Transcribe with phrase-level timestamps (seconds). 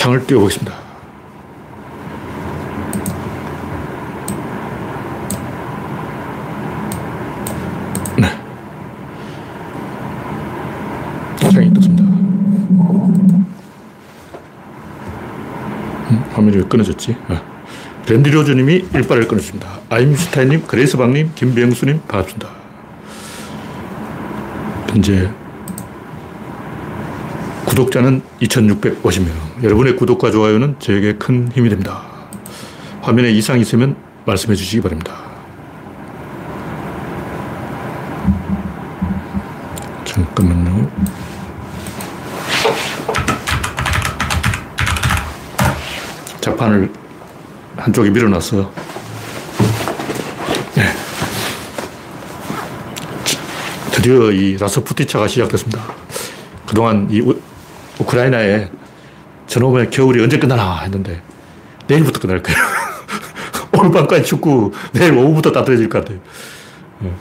[0.00, 0.72] 창을 띄워보겠습니다.
[8.16, 8.28] 네.
[16.08, 17.14] 음, 화면이 왜 끊어졌지?
[17.28, 17.42] 아.
[18.08, 19.68] 랜디로즈님이 일발을 끊었습니다.
[19.90, 22.48] 아임슈타인님, 그레이스방님, 김병수님 반갑습니다.
[24.88, 25.30] 현재
[27.66, 29.49] 구독자는 2,650명.
[29.62, 32.02] 여러분의 구독과 좋아요는 저에게 큰 힘이 됩니다.
[33.02, 35.14] 화면에 이상이 있으면 말씀해 주시기 바랍니다.
[40.04, 40.90] 잠깐만요.
[46.40, 46.90] 자판을
[47.76, 48.72] 한쪽에 밀어놨어.
[50.74, 50.84] 네.
[53.92, 55.82] 드디어 이 라스푸티차가 시작됐습니다.
[56.66, 57.38] 그동안 이 우,
[58.06, 58.79] 크라이나에
[59.50, 61.20] 저놈의 겨울이 언제 끝나나 했는데
[61.88, 62.58] 내일부터 끝날 거예요.
[63.76, 66.18] 오늘 밤까지 춥고 내일 오후부터 따뜻해질 것 같아요.
[67.00, 67.12] 네.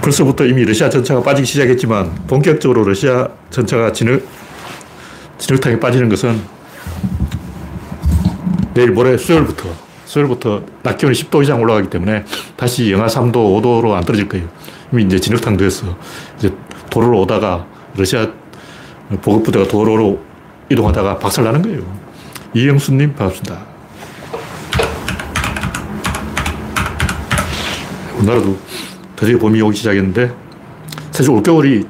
[0.00, 4.26] 벌써부터 이미 러시아 전차가 빠지기 시작했지만 본격적으로 러시아 전차가 진흙,
[5.36, 6.40] 진흙탕에 빠지는 것은
[8.72, 9.68] 내일 모레 수요일부터,
[10.06, 12.24] 수요일부터 낮 기온이 10도 이상 올라가기 때문에
[12.56, 14.48] 다시 영하 3도, 5도로 안 떨어질 거예요.
[14.92, 15.94] 이미 이제 진흙탕 됐어.
[16.38, 16.50] 이제
[16.88, 18.30] 도로로 오다가 러시아
[19.20, 20.33] 보급부대가 도로로
[20.74, 21.82] 이동하다가 박살나는 거예요.
[22.54, 23.58] 이영수님 반갑습니다.
[28.18, 28.58] 우리나라도
[29.16, 30.32] 드디어 봄이 오기 시작했는데
[31.10, 31.84] 사실 올겨울이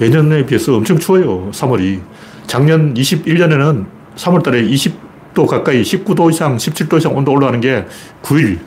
[0.00, 1.50] 예년에 비해서 엄청 추워요.
[1.52, 2.00] 3월이.
[2.46, 3.86] 작년 21년에는
[4.16, 7.86] 3월 달에 20도 가까이 19도 이상, 17도 이상 온도 올라가는 게
[8.22, 8.58] 9일.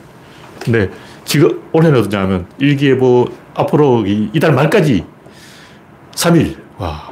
[0.60, 0.90] 근데
[1.24, 5.04] 지금 올해는 어떠냐면 일기예보 앞으로 이달 말까지
[6.14, 6.56] 3일.
[6.78, 7.11] 와.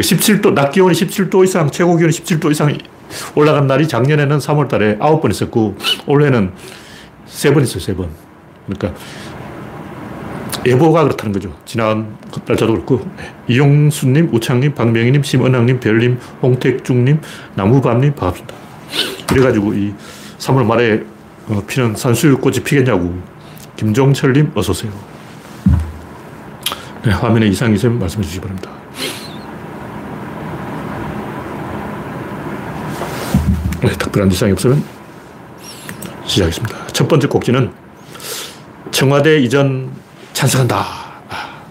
[0.00, 2.76] 17도, 낮 기온이 17도 이상, 최고 기온이 17도 이상
[3.34, 6.52] 올라간 날이 작년에는 3월 달에 9번 있었고, 올해는
[7.26, 8.08] 3번 있어요, 3번.
[8.66, 8.98] 그러니까
[10.64, 11.54] 예보가 그렇다는 거죠.
[11.64, 12.16] 지난
[12.46, 13.06] 날짜도 그렇고.
[13.16, 13.34] 네.
[13.48, 17.20] 이용수님, 우창님, 박명희님, 심은학님, 별님, 홍택중님,
[17.54, 18.54] 나무밤님, 반갑습니다.
[19.26, 19.92] 그래가지고 이
[20.38, 21.02] 3월 말에
[21.48, 23.18] 어, 피는 산수유꽃이 피겠냐고.
[23.76, 24.92] 김종철님, 어서 오세요.
[27.04, 28.81] 네, 화면에 이상이 있으면 말씀해 주시기 바랍니다.
[33.82, 34.82] 네, 특별한 이상이 없으면
[36.24, 36.86] 시작하겠습니다.
[36.88, 37.72] 첫 번째 꼭지는
[38.92, 39.90] 청와대 이전
[40.32, 40.76] 찬성한다.
[41.28, 41.62] 아,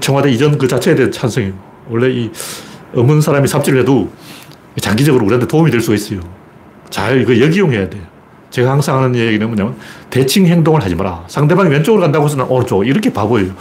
[0.00, 1.54] 청와대 이전 그 자체에 대한 찬성이에요.
[1.88, 2.32] 원래 이
[2.94, 4.10] 없는 사람이 삽질을 해도
[4.80, 6.20] 장기적으로 우리한테 도움이 될 수가 있어요.
[6.90, 8.00] 잘 이거 역이용해야 돼
[8.50, 9.76] 제가 항상 하는 얘기는 뭐냐면
[10.10, 11.24] 대칭 행동을 하지 마라.
[11.28, 12.84] 상대방이 왼쪽으로 간다고 해서 오른쪽.
[12.86, 13.52] 이렇게 바보예요.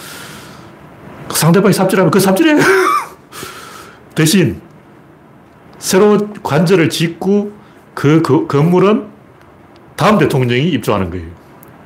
[1.30, 2.56] 상대방이 삽질하면 그 삽질해.
[4.16, 4.62] 대신
[5.84, 7.52] 새로 관절을 짓고
[7.94, 9.04] 그, 그 건물은
[9.98, 11.28] 다음 대통령이 입주하는 거예요.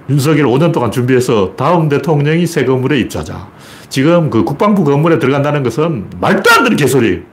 [0.07, 3.47] 윤석열 5년 동안 준비해서 다음 대통령이 새 건물에 입주하자.
[3.89, 7.23] 지금 그 국방부 건물에 들어간다는 것은 말도 안 되는 개소리.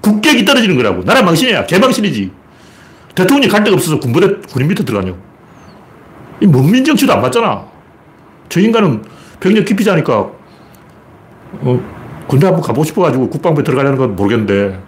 [0.00, 1.02] 국격이 떨어지는 거라고.
[1.02, 1.66] 나라 망신이야.
[1.66, 2.30] 개망신이지.
[3.16, 5.18] 대통령이 갈 데가 없어서 군부대, 군인 밑에 들어가냐고.
[6.40, 7.64] 이 문민 정치도 안 맞잖아.
[8.48, 9.02] 저 인간은
[9.40, 10.30] 병력 깊이 자니까,
[11.62, 11.80] 어,
[12.28, 14.85] 군대 한번 가보고 싶어가지고 국방부에 들어가려는 건 모르겠는데, 아,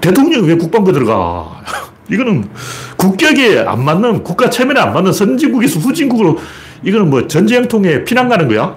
[0.00, 1.62] 대통령이 왜 국방부에 들어가?
[2.10, 2.48] 이거는
[2.96, 6.38] 국격에 안 맞는, 국가 체면에 안 맞는 선진국에서 후진국으로,
[6.82, 8.76] 이거는 뭐 전쟁통에 피난 가는 거야?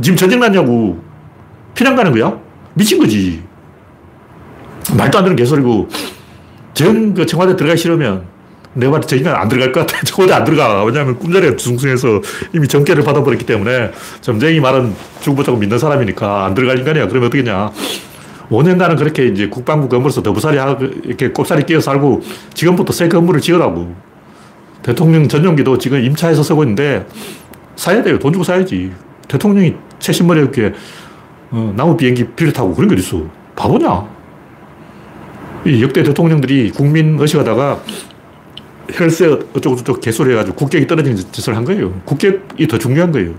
[0.00, 1.02] 지금 전쟁 났냐고.
[1.74, 2.38] 피난 가는 거야?
[2.74, 3.42] 미친 거지.
[4.96, 5.88] 말도 안 되는 개소리고,
[6.74, 8.24] 정, 그 청와대 들어가기 싫으면
[8.74, 10.00] 내가 봤을 때저 인간 안 들어갈 것 같아.
[10.04, 10.84] 청와대 안 들어가.
[10.84, 12.22] 왜냐하면 꿈자리가 숭숭해서
[12.54, 13.90] 이미 정계를 받아버렸기 때문에
[14.20, 17.08] 점쟁이 말은 죽보자고 믿는 사람이니까 안 들어갈 인간이야.
[17.08, 17.70] 그러면 어떻겠냐.
[18.50, 22.22] 5년간은 그렇게 이제 국방부 건물에서 더부살이 하고 이렇게 꼽살이 끼어 살고
[22.54, 23.94] 지금부터 새 건물을 지으라고.
[24.82, 27.06] 대통령 전용기도 지금 임차해서 쓰고 있는데
[27.76, 28.18] 사야 돼요.
[28.18, 28.92] 돈 주고 사야지.
[29.28, 30.72] 대통령이 최신 머리 이렇게
[31.50, 33.24] 어, 나무 비행기 빌려 타고 그런 게 어딨어.
[33.54, 34.08] 바보냐?
[35.66, 37.82] 이 역대 대통령들이 국민 의식하다가
[38.90, 41.92] 혈세 어쩌고저쩌고 개소리 해가지고 국격이 떨어지는 짓을 한 거예요.
[42.04, 43.34] 국격이 더 중요한 거예요.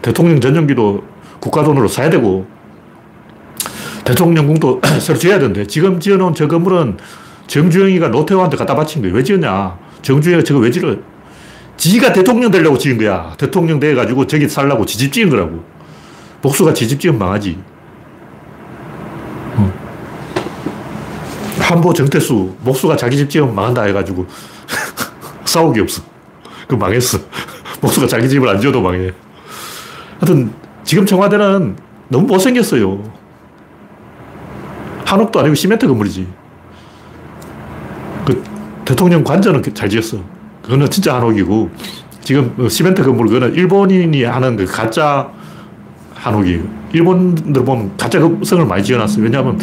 [0.00, 1.04] 대통령 전용기도
[1.40, 2.46] 국가 돈으로 사야 되고
[4.08, 6.96] 대통령궁도 새로 지어야 되는데 지금 지어놓은 저 건물은
[7.46, 9.14] 정주영이가 노태우한테 갖다 바친 거예요.
[9.14, 9.78] 왜 지었냐?
[10.00, 10.96] 정주영이가 저거 왜 지어?
[11.76, 13.34] 지가 대통령 되려고 지은 거야.
[13.36, 15.62] 대통령 돼가지고 저기 살라고 지집 지은 거라고.
[16.40, 17.58] 복수가 지집 지은 망하지.
[19.56, 19.72] 어.
[21.58, 24.26] 한보 정태수, 목수가 자기 집 지으면 망한다 해가지고
[25.44, 26.02] 싸우기 없어.
[26.66, 27.18] 그 망했어.
[27.82, 29.12] 목수가 자기 집을 안 지어도 망해.
[30.18, 30.52] 하여튼
[30.84, 31.76] 지금 청와대는
[32.08, 33.17] 너무 못생겼어요.
[35.08, 36.26] 한 옥도 아니고 시멘트 건물이지.
[38.84, 40.18] 대통령 관저는 잘 지었어.
[40.62, 41.70] 그거는 진짜 한 옥이고,
[42.20, 45.30] 지금 그 시멘트 건물, 그거는 일본인이 하는 그 가짜
[46.14, 46.62] 한옥이에요.
[46.92, 49.24] 일본들 보면 가짜 성을 많이 지어놨어요.
[49.24, 49.58] 왜냐하면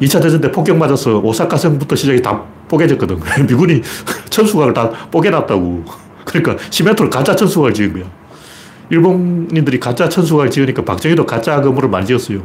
[0.00, 3.20] 2차 대전 때 폭격 맞아서 오사카 성부터 시작이 다 뽀개졌거든.
[3.46, 3.82] 미군이
[4.30, 5.84] 천수각을 다 뽀개놨다고.
[6.24, 8.04] 그러니까 시멘트로 가짜 천수각을 지은 거야.
[8.90, 12.42] 일본인들이 가짜 천수각을 지으니까 박정희도 가짜 건물을 많이 지었어요.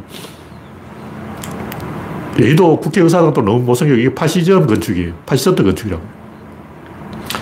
[2.38, 3.94] 여의도 국회의사당도 너무 못생겨.
[3.94, 5.14] 이게 파시즘 건축이에요.
[5.24, 6.02] 파시스트 건축이라고.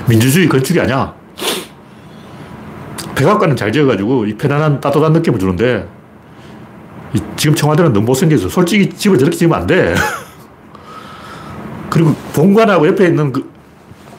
[0.09, 1.15] 민주주의 건축이 아니야.
[3.15, 5.89] 백악관은 잘 지어가지고 이 편안한 따뜻한 느낌을 주는데
[7.37, 9.95] 지금 청와대는 너무 못생겨서 솔직히 집을 저렇게 지으면 안 돼.
[11.91, 13.49] 그리고 본관하고 옆에 있는 그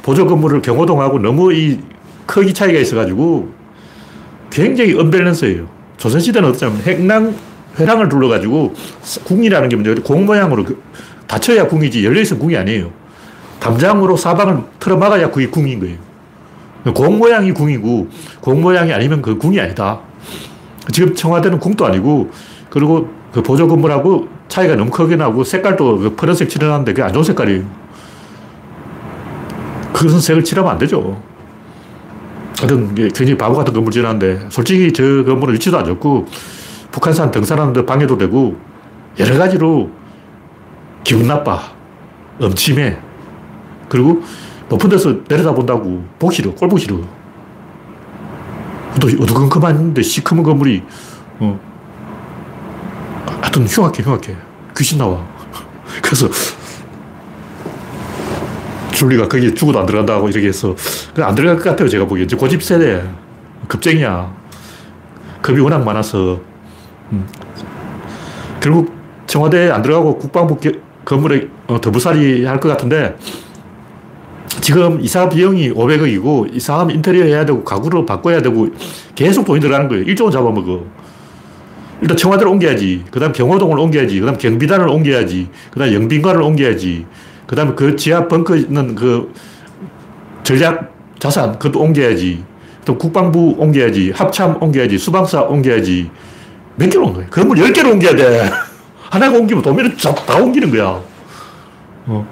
[0.02, 1.80] 보조 건물을 경호동하고 너무 이
[2.26, 3.52] 크기 차이가 있어가지고
[4.50, 5.68] 굉장히 언밸런스예요.
[5.98, 7.36] 조선시대는 어쩌면 행랑,
[7.78, 8.74] 회랑을 둘러가지고
[9.26, 10.02] 궁이라는 게 뭐냐.
[10.04, 10.82] 공 모양으로 그
[11.28, 12.92] 닫혀야 궁이지 열려있으면 궁이 아니에요.
[13.60, 15.98] 담장으로 사방을 틀어막아야 그게 궁인 거예요.
[16.94, 18.08] 공 모양이 궁이고
[18.42, 20.00] 공 모양이 아니면 그 궁이 아니다.
[20.92, 22.30] 지금 청와대는 궁도 아니고
[22.70, 27.24] 그리고 그 보조 건물하고 차이가 너무 크게 나고 색깔도 그 푸른색 칠해놨는데 그게 안 좋은
[27.24, 27.64] 색깔이에요.
[29.94, 31.22] 그것은 색을 칠하면 안 되죠.
[32.58, 36.28] 하여튼 굉장히 바보 같은 건물 지어놨는데 솔직히 저 건물은 위치도 안 좋고
[36.96, 38.56] 북한산 등산하는데 방해도 되고
[39.20, 39.92] 여러 가지로
[41.04, 41.62] 기분 나빠.
[42.42, 42.98] 음침해.
[43.90, 44.24] 그리고
[44.70, 46.54] 높은 데서 내려다본다고 보기 싫어.
[46.56, 46.96] 꼴 보기 싫어.
[49.02, 50.84] 또 어두컴컴한데 시커먼 건물이
[51.40, 51.60] 어.
[53.42, 54.34] 하여튼 흉악해 흉악해.
[54.78, 55.28] 귀신 나와.
[56.02, 56.30] 그래서
[58.94, 60.74] 줄리가 거기 죽어도 안 들어간다고 이렇게 해서
[61.18, 63.04] 안 들어갈 것 같아요 제가 보기엔 고집 세대
[63.68, 64.34] 급쟁이야
[65.42, 66.55] 겁이 워낙 많아서
[67.12, 67.28] 음.
[68.60, 68.94] 결국
[69.28, 70.58] 청와대에 안 들어가고 국방부
[71.04, 73.16] 건물에 어, 더부살이 할 것 같은데
[74.62, 78.68] 지금 이사 비용이 500억이고 이사하면 인테리어 해야 되고 가구를 바꿔야 되고
[79.14, 80.06] 계속 돈이 들어가는 거예요.
[80.06, 80.84] 1조 원 잡아먹어.
[82.02, 83.06] 일단 청와대를 옮겨야지.
[83.12, 84.20] 그 다음 경호동을 옮겨야지.
[84.20, 85.50] 그 다음 경비단을 옮겨야지.
[85.72, 87.06] 그 다음 영빈관을 옮겨야지.
[87.46, 89.32] 그 다음에 그 지하 벙커 있는 그
[90.44, 92.44] 전략 자산, 그것도 옮겨야지.
[92.86, 94.12] 또 국방부 옮겨야지.
[94.12, 94.98] 합참 옮겨야지.
[94.98, 96.10] 수방사 옮겨야지.
[96.78, 98.50] 몇 개를 옮겨야 건물 10개를 옮겨야 돼.
[99.10, 101.02] 하나가 옮기면 도면을 다 옮기는 거야.
[102.08, 102.28] 어.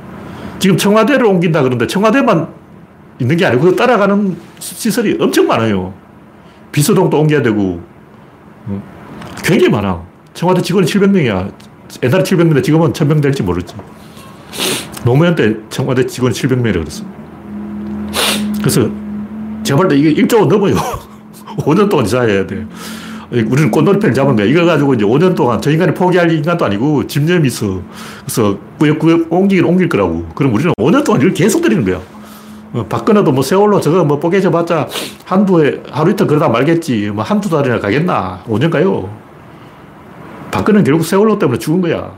[0.60, 2.48] 지금 청와대를 옮긴다 그러는데 청와대만
[3.20, 5.94] 있는 게 아니고 따라가는 시설이 엄청 많아요.
[6.72, 7.82] 비서동도 옮겨야 되고.
[8.68, 8.84] 어.
[9.44, 10.02] 굉장히 많아.
[10.34, 11.52] 청와대 직원이 700명이야.
[12.04, 13.76] 옛날에 700명인데 지금은 1000명 될지 모르지.
[15.06, 17.04] 노무현 때 청와대 직원이 700명이라 그랬어.
[18.60, 18.90] 그래서
[19.64, 20.76] 제가 볼 때 이게 1조 넘어요.
[21.60, 22.66] 5년 동안 이사해야 돼.
[23.42, 24.46] 우리는 꽃놀이패를 잡은 거야.
[24.46, 27.82] 이걸 가지고 이제 5년 동안 저 인간이 포기할 인간도 아니고 집념이 있어.
[28.22, 30.28] 그래서 꾸역꾸역 옮기긴 옮길 거라고.
[30.36, 32.00] 그럼 우리는 5년 동안 이걸 계속 때리는 거야.
[32.74, 34.88] 어, 박근혜도 뭐 세월로 저거 뭐 뽀개져 봤자
[35.26, 37.10] 한두 해, 하루 이틀 그러다 말겠지.
[37.12, 38.44] 뭐 한두 달이나 가겠나.
[38.48, 39.10] 5년 가요.
[40.52, 42.12] 박근혜는 결국 세월로 때문에 죽은 거야.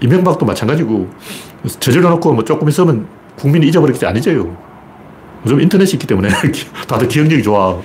[0.00, 1.08] 이명박도 마찬가지고.
[1.80, 3.06] 저질러 놓고 뭐 조금 있으면
[3.36, 4.56] 국민이 잊어버리겠지 아니죠.
[5.44, 6.28] 요즘 인터넷이 있기 때문에
[6.86, 7.76] 다들 기억력이 좋아.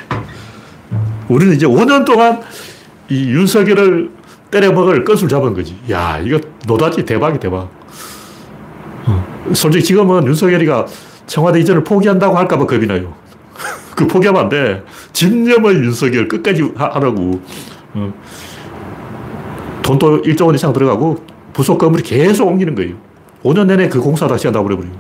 [1.34, 2.42] 우리는 이제 5년 동안
[3.10, 4.12] 이 윤석열을
[4.52, 5.76] 때려먹을 건술 잡은 거지.
[5.90, 7.70] 야, 이거 노다지 대박이 대박.
[9.06, 9.26] 어.
[9.54, 10.86] 솔직히 지금은 윤석열이가
[11.26, 13.14] 청와대 이전을 포기한다고 할까봐 겁이 나요.
[13.96, 14.84] 그 포기하면 안 돼.
[15.12, 17.42] 집념을 윤석열 끝까지 하 라고.
[17.96, 18.14] 어.
[19.82, 22.96] 돈도 1조 원 이상 들어가고 부속 건물이 계속 옮기는 거예요.
[23.44, 24.94] 5년 내내 그 공사 다시 한다고 그래버려요.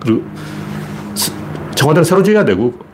[0.00, 0.22] 그리고
[1.74, 2.87] 청와대는 새로 지어야 되고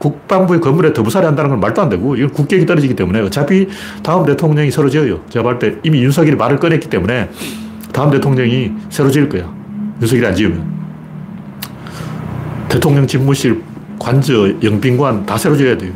[0.00, 3.68] 국방부의 건물에 더부살이 한다는 건 말도 안 되고 이건 국격이 떨어지기 때문에 어차피
[4.02, 5.20] 다음 대통령이 새로 지어요.
[5.28, 7.30] 제가 볼 때 이미 윤석열이 말을 꺼냈기 때문에
[7.92, 9.52] 다음 대통령이 새로 지을 거야.
[10.00, 10.80] 윤석열이 안 지으면.
[12.68, 13.62] 대통령 집무실,
[13.98, 15.92] 관저, 영빈관 다 새로 지어야 돼요.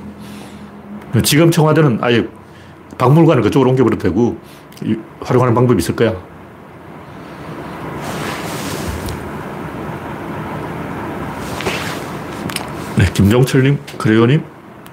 [1.23, 2.27] 지금 청와대는 아예
[2.99, 4.37] 박물관을 그쪽으로 옮겨버려도 되고
[5.21, 6.15] 활용하는 방법이 있을 거야.
[13.15, 14.43] 김종철님, 그래요님,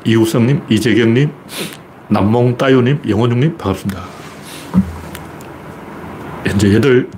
[0.06, 1.32] 이우성님, 이재경님,
[2.10, 4.04] 남몽따유님, 영원중님, 반갑습니다.
[6.46, 7.10] 현재 여덟,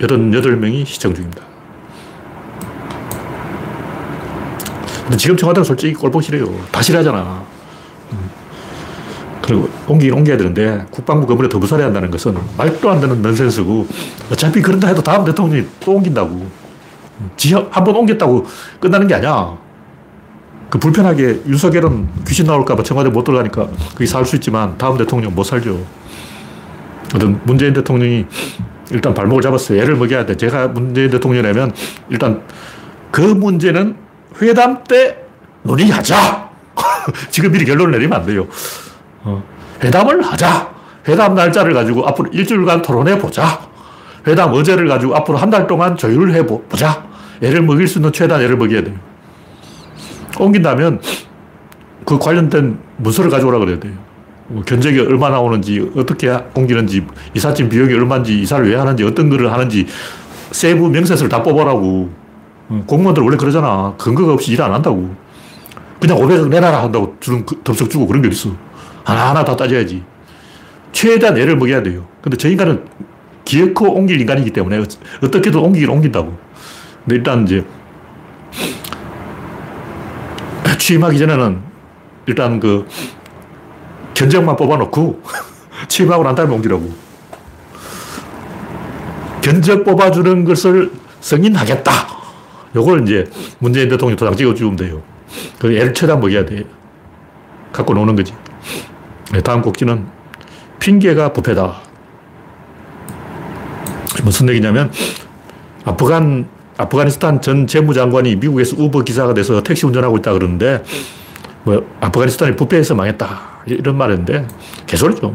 [0.00, 1.42] 여덟 명이 시청 중입니다.
[5.02, 6.46] 근데 지금 청와대는 솔직히 꼴보기 싫어요.
[6.72, 7.44] 다 싫어하잖아.
[8.12, 8.30] 음.
[9.42, 13.86] 그리고 옮기긴 옮겨야 되는데 국방부 건물에 더 부살해야 한다는 것은 말도 안 되는 넌센스고
[14.30, 16.46] 어차피 그런다 해도 다음 대통령이 또 옮긴다고.
[17.70, 18.46] 한번 옮겼다고
[18.80, 19.56] 끝나는 게 아니야.
[20.72, 25.78] 그 불편하게 윤석열은 귀신 나올까봐 청와대 못 들어가니까 거기 살수 있지만 다음 대통령 못 살죠.
[27.14, 28.24] 어떤 문재인 대통령이
[28.90, 29.82] 일단 발목을 잡았어요.
[29.82, 30.34] 애를 먹여야 돼.
[30.34, 31.72] 제가 문재인 대통령이라면
[32.08, 32.40] 일단
[33.10, 33.96] 그 문제는
[34.40, 35.18] 회담 때
[35.62, 36.48] 논의하자.
[37.28, 38.46] 지금 미리 결론을 내리면 안 돼요.
[39.24, 39.42] 어,
[39.84, 40.72] 회담을 하자.
[41.06, 43.60] 회담 날짜를 가지고 앞으로 일주일간 토론해 보자.
[44.26, 47.04] 회담 어제를 가지고 앞으로 한 달 동안 조율을 해 보자.
[47.42, 49.11] 애를 먹일 수 있는 최대한 애를 먹여야 돼요.
[50.38, 51.00] 옮긴다면
[52.04, 53.92] 그 관련된 문서를 가져오라 그래야 돼요.
[54.48, 59.52] 뭐 견적이 얼마 나 오는지, 어떻게 옮기는지, 이삿짐 비용이 얼마인지, 이사를 왜 하는지, 어떤 글을
[59.52, 59.86] 하는지,
[60.50, 62.10] 세부 명세서를 다 뽑아라고.
[62.68, 63.94] 어, 공무원들 원래 그러잖아.
[63.98, 65.14] 근거가 없이 일 안 한다고.
[66.00, 68.52] 그냥 500억 내놔라 한다고 주는 그 덥석 주고 그런 게 어딨어.
[69.04, 70.02] 하나하나 다 따져야지.
[70.90, 72.06] 최대한 애를 먹여야 돼요.
[72.20, 72.84] 근데 저 인간은
[73.44, 74.82] 기어코 옮길 인간이기 때문에
[75.22, 76.36] 어떻게든 옮기긴 옮긴다고.
[77.04, 77.64] 근데 일단 이제
[80.78, 81.60] 취임하기 전에는
[82.26, 82.86] 일단 그
[84.14, 85.22] 견적만 뽑아놓고
[85.88, 86.92] 취임하고 난 다음에 옮기라고.
[89.42, 91.92] 견적 뽑아주는 것을 승인하겠다.
[92.76, 95.02] 요걸 이제 문재인 대통령이 도장 찍어주면 돼요.
[95.58, 96.64] 그 최대한 먹여야 돼.
[97.72, 98.34] 갖고 노는 거지.
[99.32, 100.06] 네, 다음 곡지는
[100.78, 101.80] 핑계가 부패다.
[104.22, 104.92] 무슨 얘기냐면
[105.84, 106.46] 아프간
[106.82, 110.82] 아프가니스탄 전 재무장관이 미국에서 우버 기사가 돼서 택시 운전하고 있다 그러는데
[111.64, 114.46] 뭐 아프가니스탄이 부패해서 망했다 이런 말인데
[114.86, 115.34] 개소리죠.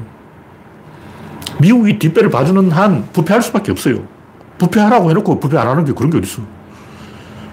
[1.59, 4.03] 미국이 뒷배를 봐주는 한 부패할 수밖에 없어요.
[4.57, 6.43] 부패하라고 해놓고 부패 안 하는 게 그런 게 어딨어.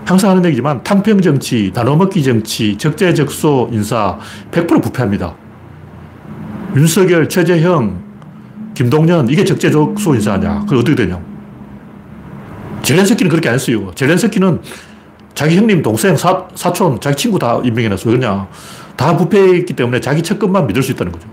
[0.05, 4.19] 항상 하는 얘기지만 탕평 정치, 나눠먹기 정치, 적재적소 인사
[4.51, 5.35] 100% 부패합니다.
[6.77, 8.03] 윤석열, 최재형,
[8.75, 10.65] 김동연 이게 적재적소 인사냐?
[10.69, 11.34] 그게 어떻게 되냐?
[12.85, 13.91] 젤렌스키는 그렇게 안 했어요.
[13.95, 14.61] 젤렌스키는
[15.35, 18.11] 자기 형님, 동생, 사, 사촌, 자기 친구 다 임명해놨어.
[18.11, 18.47] 왜냐?
[18.97, 21.27] 다 부패했기 때문에 자기 측근만 믿을 수 있다는 거죠.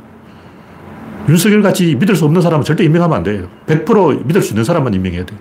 [1.29, 3.47] 윤석열 같이 믿을 수 없는 사람은 절대 임명하면 안 돼요.
[3.67, 5.35] 100% 믿을 수 있는 사람만 임명해야 돼.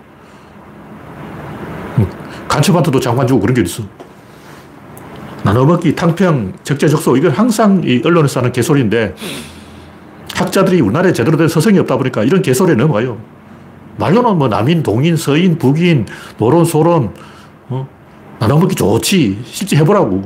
[2.47, 3.83] 간첩한테도 장관 주고 그런 게 있어.
[5.43, 9.15] 나눠먹기, 탕평, 적재적소, 이건 항상 이 언론에서 하는 개소리인데
[10.35, 13.17] 학자들이 우리나라에 제대로 된 서성이 없다 보니까 이런 개소리에 넘어가요.
[13.97, 16.05] 말로는 뭐 남인, 동인, 서인, 북인,
[16.37, 17.13] 노론, 소론,
[17.69, 17.87] 어?
[18.39, 19.41] 나눠먹기 좋지.
[19.45, 20.23] 실제 해보라고.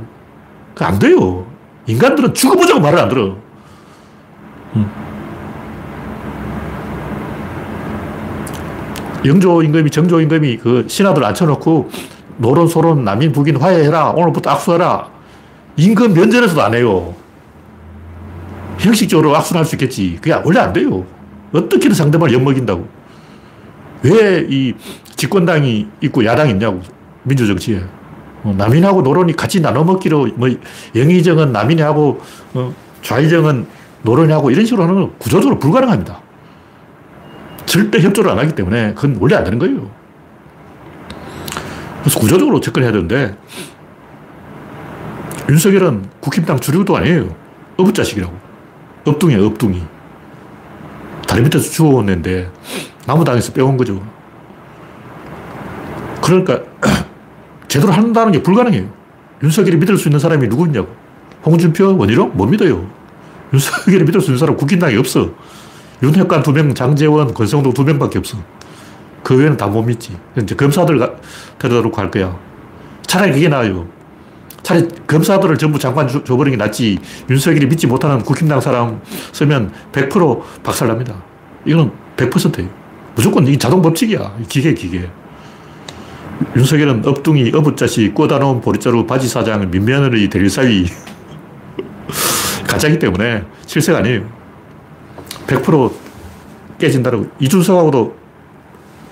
[0.80, 1.46] 안 돼요.
[1.88, 3.36] 인간들은 죽어보자고 말을 안 들어.
[4.76, 5.06] 음.
[9.26, 11.90] 영조 임금이, 정조 임금이 그 신하들 앉혀놓고
[12.38, 14.12] 노론, 소론, 남인, 북인 화해해라.
[14.12, 15.10] 오늘부터 악수해라.
[15.78, 17.14] 임금 면전에서도 안 해요.
[18.78, 20.18] 형식적으로 악수를 할수 있겠지.
[20.22, 21.06] 그게 원래 안 돼요.
[21.54, 22.88] 어떻게든 상대방을 엿먹인다고.
[24.06, 24.74] 왜 이
[25.16, 26.82] 집권당이 있고 야당이 있냐고.
[27.24, 27.82] 민주정치에.
[28.44, 30.50] 어, 남인하고 노론이 같이 나눠 먹기로, 뭐,
[30.96, 32.22] 영의정은 남인이 하고,
[32.54, 33.66] 어, 좌의정은
[34.04, 36.22] 노론이 하고 이런 식으로 하는 건 구조적으로 불가능합니다.
[37.66, 39.90] 절대 협조를 안 하기 때문에 그건 원래 안 되는 거예요.
[42.02, 43.36] 그래서 구조적으로 접근해야 되는데,
[45.50, 47.36] 윤석열은 국힘당 주류도 아니에요.
[47.78, 48.34] 어부자식이라고.
[49.06, 49.82] 엎둥이야, 엎둥이.
[51.28, 52.50] 다리 밑에서 주워온 애인데,
[53.06, 54.02] 나무당에서 빼온 거죠.
[56.22, 56.62] 그러니까,
[57.68, 58.90] 제대로 한다는 게 불가능해요.
[59.44, 60.88] 윤석열이 믿을 수 있는 사람이 누구 있냐고.
[61.46, 62.32] 홍준표, 원희룡?
[62.36, 62.88] 못 믿어요.
[63.54, 65.30] 윤석열이 믿을 수 있는 사람 국힘당에 없어.
[66.02, 68.38] 윤핵관 두 명, 장재원, 권성동 두 명밖에 없어.
[69.24, 70.18] 그 외에는 다 못 믿지.
[70.38, 70.98] 이제 검사들
[71.60, 72.38] 데려다 놓고 할 거야.
[73.06, 73.88] 차라리 그게 나아요.
[74.64, 77.00] 차라리 검사들을 전부 장관 줘, 버리는 게 낫지.
[77.30, 81.16] 윤석열이 믿지 못하는 국힘당 사람 쓰면 100% 박살납니다.
[81.66, 82.85] 이거는 100%예요.
[83.16, 84.36] 무조건 이 자동 법칙이야.
[84.50, 85.10] 기계, 기계.
[86.56, 90.86] 윤석열은 엎둥이, 어부자식, 꼬다놓은 보리자루 바지 사장, 민며느리, 대리사위.
[92.68, 94.26] 가짜기 때문에 실세가 아니에요.
[95.48, 95.94] 100%
[96.78, 97.28] 깨진다고.
[97.40, 98.16] 이준석하고도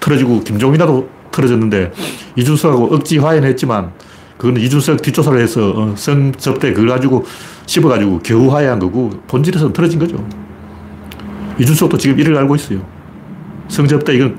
[0.02, 1.94] 틀어지고, 김종인하고 틀어졌는데,
[2.36, 3.94] 이준석하고 억지 화해는 했지만,
[4.38, 7.24] 그거는 이준석 뒷조사를 해서 어, 성접대 그걸 가지고
[7.66, 10.18] 씹어가지고 겨우 화해한 거고, 본질에서는 틀어진 거죠.
[11.58, 12.93] 이준석도 지금 이를 알고 있어요.
[13.68, 14.38] 성접대 이건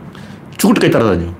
[0.57, 1.33] 죽을 때까지 따라다녀.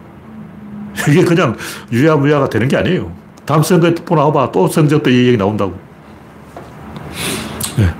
[1.09, 1.57] 이게 그냥
[1.93, 3.11] 유야무야가 되는 게 아니에요.
[3.45, 4.53] 다음 선거에 또 나와봐.
[4.53, 5.75] 또 성접대 얘기 나온다고.
[7.77, 7.95] 네.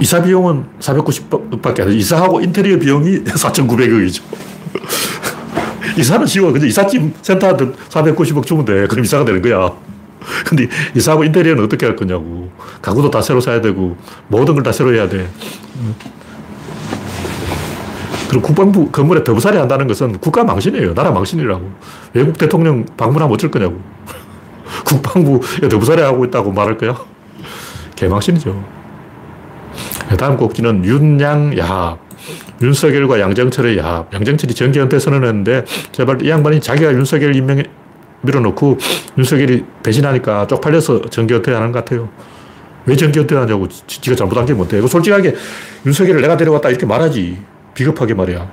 [0.00, 1.94] 이사 비용은 490밖에 안 돼.
[1.94, 4.22] 이사하고 인테리어 비용이 4,900억이죠.
[5.98, 6.52] 이사는 쉬워.
[6.52, 8.86] 근데 이삿짐 센터한테 490억 주면 돼.
[8.86, 9.72] 그럼 이사가 되는 거야.
[10.46, 12.50] 근데 이사하고 인테리어는 어떻게 할 거냐고.
[12.82, 13.96] 가구도 다 새로 사야 되고,
[14.28, 15.28] 모든 걸 다 새로 해야 돼.
[18.28, 20.94] 그리고 국방부 건물에 더부살이 한다는 것은 국가 망신이에요.
[20.94, 21.70] 나라 망신이라고.
[22.14, 23.80] 외국 대통령 방문하면 어쩔 거냐고.
[24.86, 26.96] 국방부에 더부살이 하고 있다고 말할 거야?
[27.96, 28.64] 개망신이죠.
[30.16, 31.96] 다음 곡지는 윤양야.
[32.62, 37.64] 윤석열과 양정철의 야, 양정철이 정계 은퇴 선언했는데 제발 이 양반이 자기가 윤석열 임명에
[38.22, 38.78] 밀어놓고
[39.18, 42.08] 윤석열이 배신하니까 쪽팔려서 정계 은퇴하는 것 같아요.
[42.86, 44.80] 왜 정계 은퇴하냐고 지가 잘못한 게 뭔데.
[44.86, 45.34] 솔직하게
[45.86, 47.38] 윤석열을 내가 데려왔다 이렇게 말하지.
[47.74, 48.50] 비겁하게 말이야.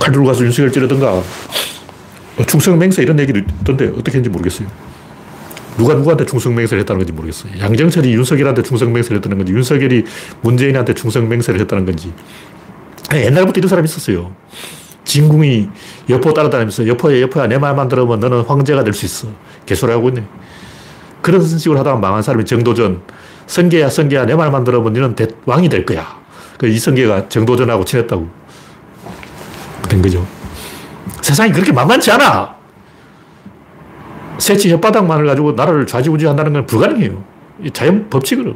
[0.00, 1.22] 칼 들고 가서 윤석열 찌르든가
[2.46, 4.66] 충성맹세 이런 얘기도 있던데 어떻게 했는지 모르겠어요.
[5.76, 7.52] 누가 누구한테 충성맹세를 했다는 건지 모르겠어요.
[7.60, 10.04] 양정철이 윤석열한테 충성맹세를 했다는 건지, 윤석열이
[10.42, 12.12] 문재인한테 충성맹세를 했다는 건지.
[13.14, 14.32] 옛날부터 이런 사람이 있었어요.
[15.04, 15.68] 진궁이
[16.08, 19.28] 여포 따라다니면서 여포야, 여포야, 내 말만 들으면 너는 황제가 될 수 있어.
[19.66, 20.24] 개소리 하고 있네.
[21.22, 23.02] 그런 식으로 하다가 망한 사람이 정도전.
[23.46, 26.06] 성계야, 성계야, 내 말만 들으면 너는 대, 왕이 될 거야.
[26.58, 28.28] 그 이성계가 정도전하고 친했다고.
[29.88, 30.24] 된 거죠.
[31.20, 32.54] 세상이 그렇게 만만치 않아.
[34.38, 37.22] 새치 혓바닥만을 가지고 나라를 좌지우지한다는 건 불가능해요.
[37.72, 38.54] 자연 법칙으로.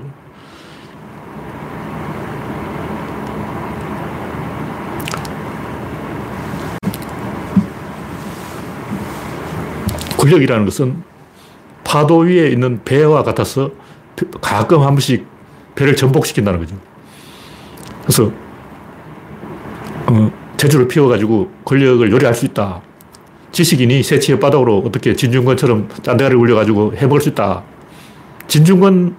[10.25, 11.03] 권력이라는 것은
[11.85, 13.71] 파도 위에 있는 배와 같아서
[14.41, 15.27] 가끔 한 번씩
[15.75, 16.77] 배를 전복시킨다는 거죠.
[18.03, 18.33] 그래서
[20.07, 22.81] 어, 재주를 피워가지고 권력을 요리할 수 있다.
[23.53, 27.63] 지식인이 새치의 바닥으로 어떻게 진중권처럼 짠대가리 굴려가지고 해먹을 수 있다.
[28.49, 29.17] 진중권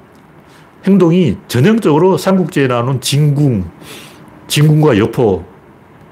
[0.85, 3.65] 행동이 전형적으로 삼국지에 나오는 진궁,
[4.47, 5.43] 진궁과 여포,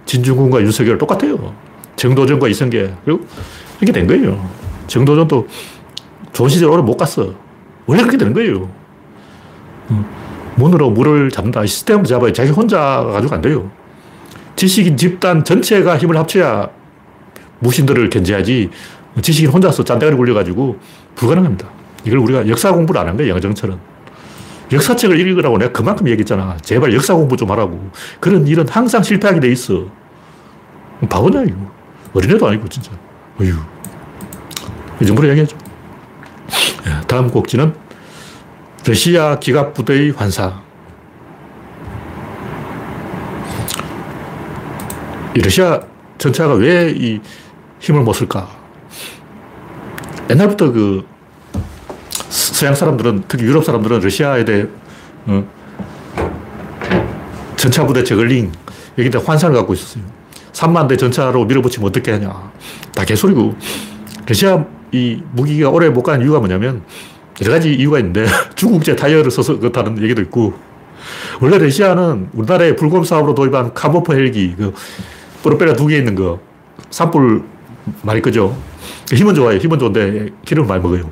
[0.06, 1.54] 진중군과 윤석열 똑같아요.
[1.96, 2.94] 정도전과 이성계.
[3.06, 3.26] 그리고
[3.80, 4.63] 이렇게 된 거예요.
[4.88, 5.48] 정도전도
[6.34, 7.34] 좋은 시절 오래 못 갔어.
[7.86, 8.70] 원래 그렇게 되는 거예요.
[10.56, 11.66] 문으로 물을 잡는다.
[11.66, 13.72] 시스템을 잡아야 자기 혼자 가지고 안 돼요.
[14.56, 16.70] 지식인 집단 전체가 힘을 합쳐야
[17.60, 18.70] 무신들을 견제하지
[19.22, 20.78] 지식인 혼자서 짠대가리 굴려가지고
[21.16, 21.68] 불가능합니다.
[22.06, 23.78] 이걸 우리가 역사 공부를 안 한 거예요, 영정철은.
[24.72, 26.58] 역사책을 읽으라고 내가 그만큼 얘기했잖아.
[26.62, 27.90] 제발 역사 공부 좀 하라고.
[28.20, 29.86] 그런 일은 항상 실패하게 돼 있어.
[31.10, 31.56] 바보냐, 이거.
[32.14, 32.92] 어린애도 아니고, 진짜.
[33.40, 33.54] 어휴.
[35.04, 35.58] 이 정도로 얘기하죠.
[36.88, 37.74] 예, 다음 곡지는
[38.88, 40.62] 러시아 기갑부대의 환상.
[45.36, 45.82] 이 러시아
[46.18, 47.20] 전차가 왜 이
[47.80, 48.48] 힘을 못 쓸까?
[50.30, 51.06] 옛날부터 그
[52.30, 54.66] 서양 사람들은 특히 유럽 사람들은 러시아에 대해
[55.26, 55.44] 어,
[57.58, 58.52] 전차 부대 저글링
[58.98, 60.04] 여기다 환상을 갖고 있었어요.
[60.54, 62.52] 3만 대 전차로 밀어붙이면 어떻게 하냐.
[62.94, 63.56] 다 개소리고.
[64.28, 64.64] 러시아
[64.94, 66.84] 이 무기가 오래 못 가는 이유가 뭐냐면
[67.42, 68.26] 여러 가지 이유가 있는데
[68.56, 70.54] 중국제 타이어를 써서 그렇다는 얘기도 있고
[71.42, 74.74] 원래 러시아는 우리나라에 불곰 사업으로 도입한 카모프 헬기 그
[75.42, 76.40] 프로펠러 두 개 있는 거
[76.92, 77.44] 산불
[78.04, 78.56] 많이 끄죠.
[79.12, 79.58] 힘은 좋아요.
[79.58, 81.10] 힘은 좋은데 기름을 많이 먹어요.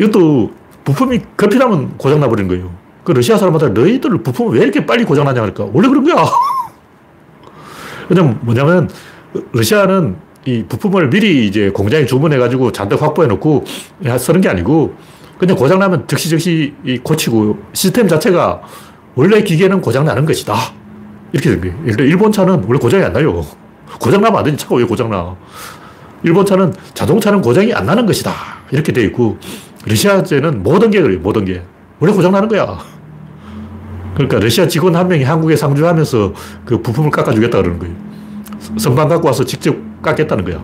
[0.00, 0.50] 이것도
[0.84, 2.74] 부품이 급히나면 고장나 버리는 거예요.
[3.04, 6.24] 그 러시아 사람한테 너희들 부품을 왜 이렇게 빨리 고장나냐 하니까 원래 그런 거야.
[8.08, 8.88] 왜냐면 뭐냐면
[9.52, 13.64] 러시아는 이 부품을 미리 이제 공장에 주문해가지고 잔뜩 확보해 놓고
[14.18, 14.94] 쓰는 게 아니고
[15.38, 18.62] 그냥 고장나면 즉시 즉시 고치고 시스템 자체가
[19.14, 20.54] 원래 기계는 고장나는 것이다.
[21.32, 21.76] 이렇게 된 거예요.
[21.86, 23.44] 예를 일본 차는 원래 고장이 안 나요.
[24.00, 24.56] 고장나면 안 되지.
[24.56, 25.36] 차가 왜 고장나.
[26.22, 28.32] 일본 차는 자동차는 고장이 안 나는 것이다.
[28.70, 29.38] 이렇게 돼 있고
[29.86, 31.18] 러시아제는 모든 게 그래요.
[31.20, 31.62] 모든 게.
[31.98, 32.78] 원래 고장나는 거야.
[34.14, 36.32] 그러니까 러시아 직원 한 명이 한국에 상주하면서
[36.64, 37.94] 그 부품을 깎아주겠다 그러는 거예요.
[38.78, 40.62] 선반 갖고 와서 직접 깎겠다는 거야.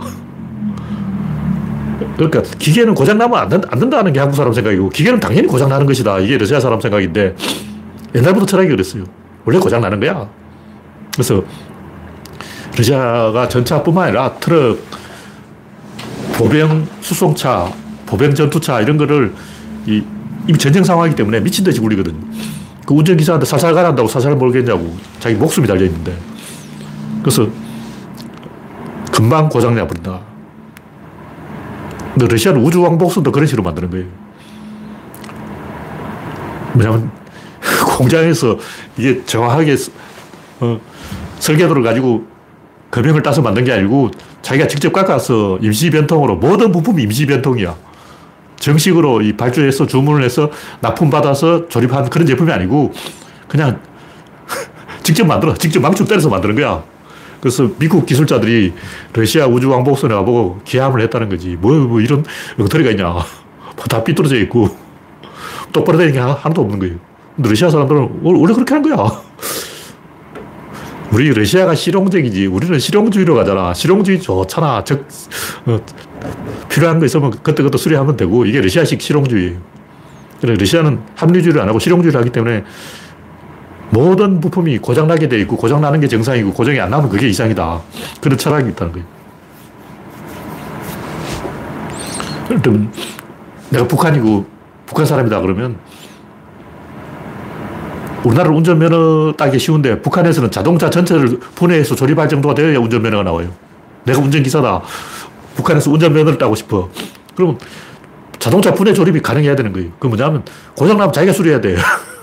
[2.16, 6.18] 그러니까 기계는 고장나면 안, 된다, 안 된다는 게 한국 사람 생각이고 기계는 당연히 고장나는 것이다.
[6.18, 7.34] 이게 러시아 사람 생각인데
[8.14, 9.04] 옛날부터 철학이 그랬어요.
[9.44, 10.28] 원래 고장나는 거야.
[11.12, 11.42] 그래서
[12.76, 14.78] 러시아가 전차뿐만 아니라 트럭,
[16.34, 17.72] 보병 수송차,
[18.06, 19.32] 보병 전투차 이런 거를
[19.86, 20.02] 이,
[20.46, 22.14] 이미 전쟁 상황이기 때문에 미친 듯이 굴리거든.
[22.86, 26.16] 그 운전기사한테 살살 가란다고 살살 몰겠냐고 자기 목숨이 달려있는데.
[27.22, 27.48] 그래서
[29.16, 30.20] 금방 고장내 버린다.
[32.12, 34.06] 근데 러시아는 우주왕복선도 그런 식으로 만드는 거예요.
[36.74, 37.10] 뭐냐면
[37.96, 38.58] 공장에서
[38.98, 39.74] 이게 정확하게
[40.60, 40.78] 어,
[41.38, 42.26] 설계도를 가지고
[42.90, 44.10] 금형을 따서 만든 게 아니고
[44.42, 47.74] 자기가 직접 깎아서 임시 변통으로 모든 부품이 임시 변통이야.
[48.56, 50.50] 정식으로 이 발주해서 주문을 해서
[50.80, 52.92] 납품받아서 조립한 그런 제품이 아니고
[53.48, 53.80] 그냥
[55.02, 55.54] 직접 만들어.
[55.54, 56.95] 직접 망치 때려서 만드는 거야.
[57.40, 58.72] 그래서 미국 기술자들이
[59.12, 61.56] 러시아 우주왕복선에 와보고 기함을 했다는 거지.
[61.60, 62.24] 뭐, 뭐 이런
[62.58, 63.14] 엉터리가 있냐.
[63.88, 64.68] 다 삐뚤어져 있고
[65.72, 66.96] 똑바로 되는 게 하나도 없는 거예요.
[67.34, 69.22] 근데 러시아 사람들은 원래 그렇게 하는 거야.
[71.12, 72.46] 우리 러시아가 실용적이지.
[72.46, 73.72] 우리는 실용주의로 가잖아.
[73.74, 74.82] 실용주의 좋잖아.
[74.84, 75.06] 즉,
[75.66, 75.80] 어,
[76.68, 79.58] 필요한 거 있으면 그때그때 수리하면 되고, 이게 러시아식 실용주의예요.
[80.42, 82.64] 러시아는 합리주의를 안 하고 실용주의를 하기 때문에
[83.90, 87.80] 모든 부품이 고장나게 돼 있고 고장나는 게 정상이고 고장이 안 나면 그게 이상이다.
[88.20, 89.06] 그런 철학이 있다는 거예요.
[92.62, 92.92] 그럼
[93.70, 94.46] 내가 북한이고
[94.86, 95.76] 북한 사람이다 그러면
[98.24, 103.50] 우리나라 운전면허 따기 쉬운데 북한에서는 자동차 전체를 분해해서 조립할 정도가 되어야 운전면허가 나와요.
[104.04, 104.82] 내가 운전기사다.
[105.54, 106.88] 북한에서 운전면허를 따고 싶어.
[107.34, 107.58] 그럼
[108.38, 109.90] 자동차 분해 조립이 가능해야 되는 거예요.
[109.98, 110.44] 그 뭐냐면
[110.76, 111.78] 고장나면 자기가 수리해야 돼요.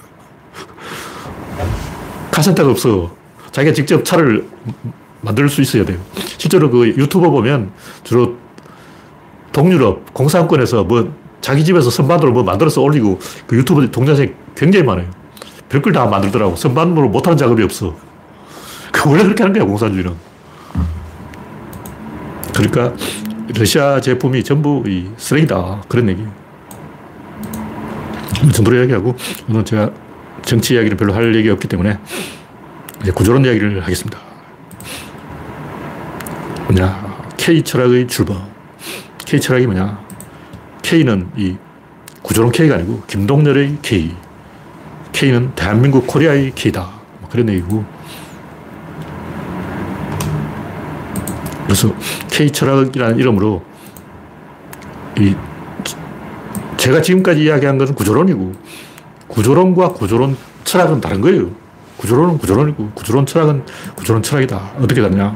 [2.33, 3.11] 카센터가 없어.
[3.51, 4.47] 자기가 직접 차를
[5.21, 5.99] 만들 수 있어야 돼요.
[6.37, 7.71] 실제로 그 유튜버 보면
[8.03, 8.35] 주로
[9.51, 15.07] 동유럽 공산권에서 뭐 자기 집에서 선반으로 뭐 만들어서 올리고 그 유튜브 동영상이 굉장히 많아요.
[15.69, 16.55] 별걸 다 만들더라고.
[16.55, 17.95] 선반으로 못하는 작업이 없어.
[18.91, 20.13] 그 원래 그렇게 하는 거야, 공산주의는.
[22.53, 22.93] 그러니까
[23.55, 25.83] 러시아 제품이 전부 이 쓰레기다.
[25.87, 26.23] 그런 얘기.
[28.53, 29.15] 정도로 이야기하고,
[29.49, 29.89] 오늘 제가
[30.45, 31.97] 정치 이야기를 별로 할 얘기 없기 때문에
[33.01, 34.19] 이제 구조론 이야기를 하겠습니다.
[36.65, 37.13] 뭐냐.
[37.37, 38.47] K 철학의 출범.
[39.25, 40.01] K 철학이 뭐냐.
[40.81, 41.57] K는 이
[42.21, 44.15] 구조론 K가 아니고 김동렬의 K.
[45.11, 46.89] K는 대한민국 코리아의 K다.
[47.19, 47.83] 뭐 그런 얘기고.
[51.65, 51.93] 그래서
[52.29, 53.63] K 철학이라는 이름으로
[55.19, 55.35] 이
[56.77, 58.53] 제가 지금까지 이야기한 것은 구조론이고
[59.33, 61.49] 구조론과 구조론 철학은 다른 거예요.
[61.97, 63.65] 구조론은 구조론이고 구조론 철학은
[63.95, 64.73] 구조론 철학이다.
[64.77, 65.35] 어떻게 다냐?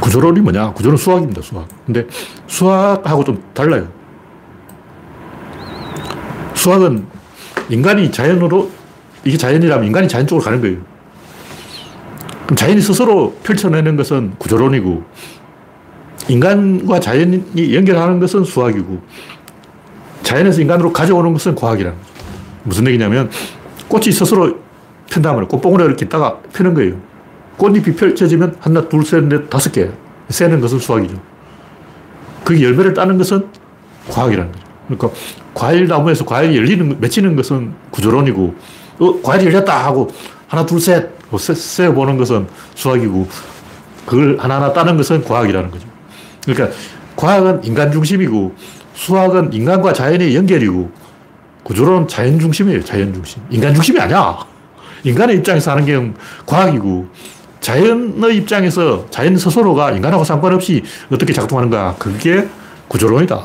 [0.00, 0.72] 구조론이 뭐냐?
[0.72, 1.66] 구조론 수학입니다, 수학.
[1.86, 2.06] 근데
[2.46, 3.88] 수학하고 좀 달라요.
[6.54, 7.06] 수학은
[7.70, 8.70] 인간이 자연으로,
[9.24, 10.78] 이게 자연이라면 인간이 자연 쪽으로 가는 거예요.
[12.44, 15.04] 그럼 자연이 스스로 펼쳐내는 것은 구조론이고,
[16.28, 19.00] 인간과 자연이 연결하는 것은 수학이고,
[20.22, 22.12] 자연에서 인간으로 가져오는 것은 과학이라는 거죠.
[22.64, 23.30] 무슨 얘기냐면,
[23.88, 24.58] 꽃이 스스로
[25.10, 26.94] 편다 말 꽃봉오리 이렇게 있다가 피는 거예요.
[27.56, 29.90] 꽃잎이 펼쳐지면 하나, 둘, 셋, 넷, 다섯 개.
[30.28, 31.14] 세는 것은 수학이죠.
[32.44, 33.46] 그 열매를 따는 것은
[34.08, 34.64] 과학이라는 거죠.
[34.88, 35.10] 그러니까
[35.54, 38.54] 과일 나무에서 과일이 열리는, 맺히는 것은 구조론이고,
[38.98, 40.10] 어, 과일이 열렸다 하고,
[40.48, 43.28] 하나, 둘, 셋, 뭐 세, 보는 것은 수학이고,
[44.06, 45.86] 그걸 하나하나 따는 것은 과학이라는 거죠.
[46.44, 46.76] 그러니까
[47.16, 48.54] 과학은 인간 중심이고,
[49.06, 50.90] 수학은 인간과 자연의 연결이고,
[51.64, 53.42] 구조론은 자연 중심이에요, 자연 중심.
[53.50, 54.38] 인간 중심이 아니야.
[55.02, 56.12] 인간의 입장에서 하는 게
[56.46, 57.08] 과학이고,
[57.60, 61.96] 자연의 입장에서 자연 스스로가 인간하고 상관없이 어떻게 작동하는가.
[61.98, 62.46] 그게
[62.86, 63.40] 구조론이다.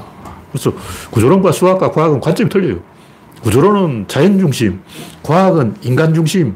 [0.51, 0.73] 그래서
[1.09, 2.79] 구조론과 수학과 과학은 관점이 틀려요.
[3.41, 4.81] 구조론은 자연 중심,
[5.23, 6.55] 과학은 인간 중심,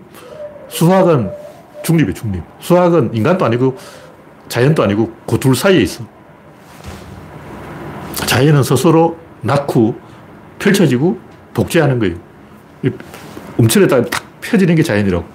[0.70, 1.32] 수학은
[1.84, 2.42] 중립이에요, 중립.
[2.60, 3.78] 수학은 인간도 아니고
[4.48, 6.04] 자연도 아니고 그 둘 사이에 있어.
[8.32, 10.00] 자연은 스스로 낳고
[10.58, 11.20] 펼쳐지고
[11.54, 12.16] 복제하는 거예요.
[13.58, 15.26] 움츠렸다 탁 펴지는 게 자연이라고.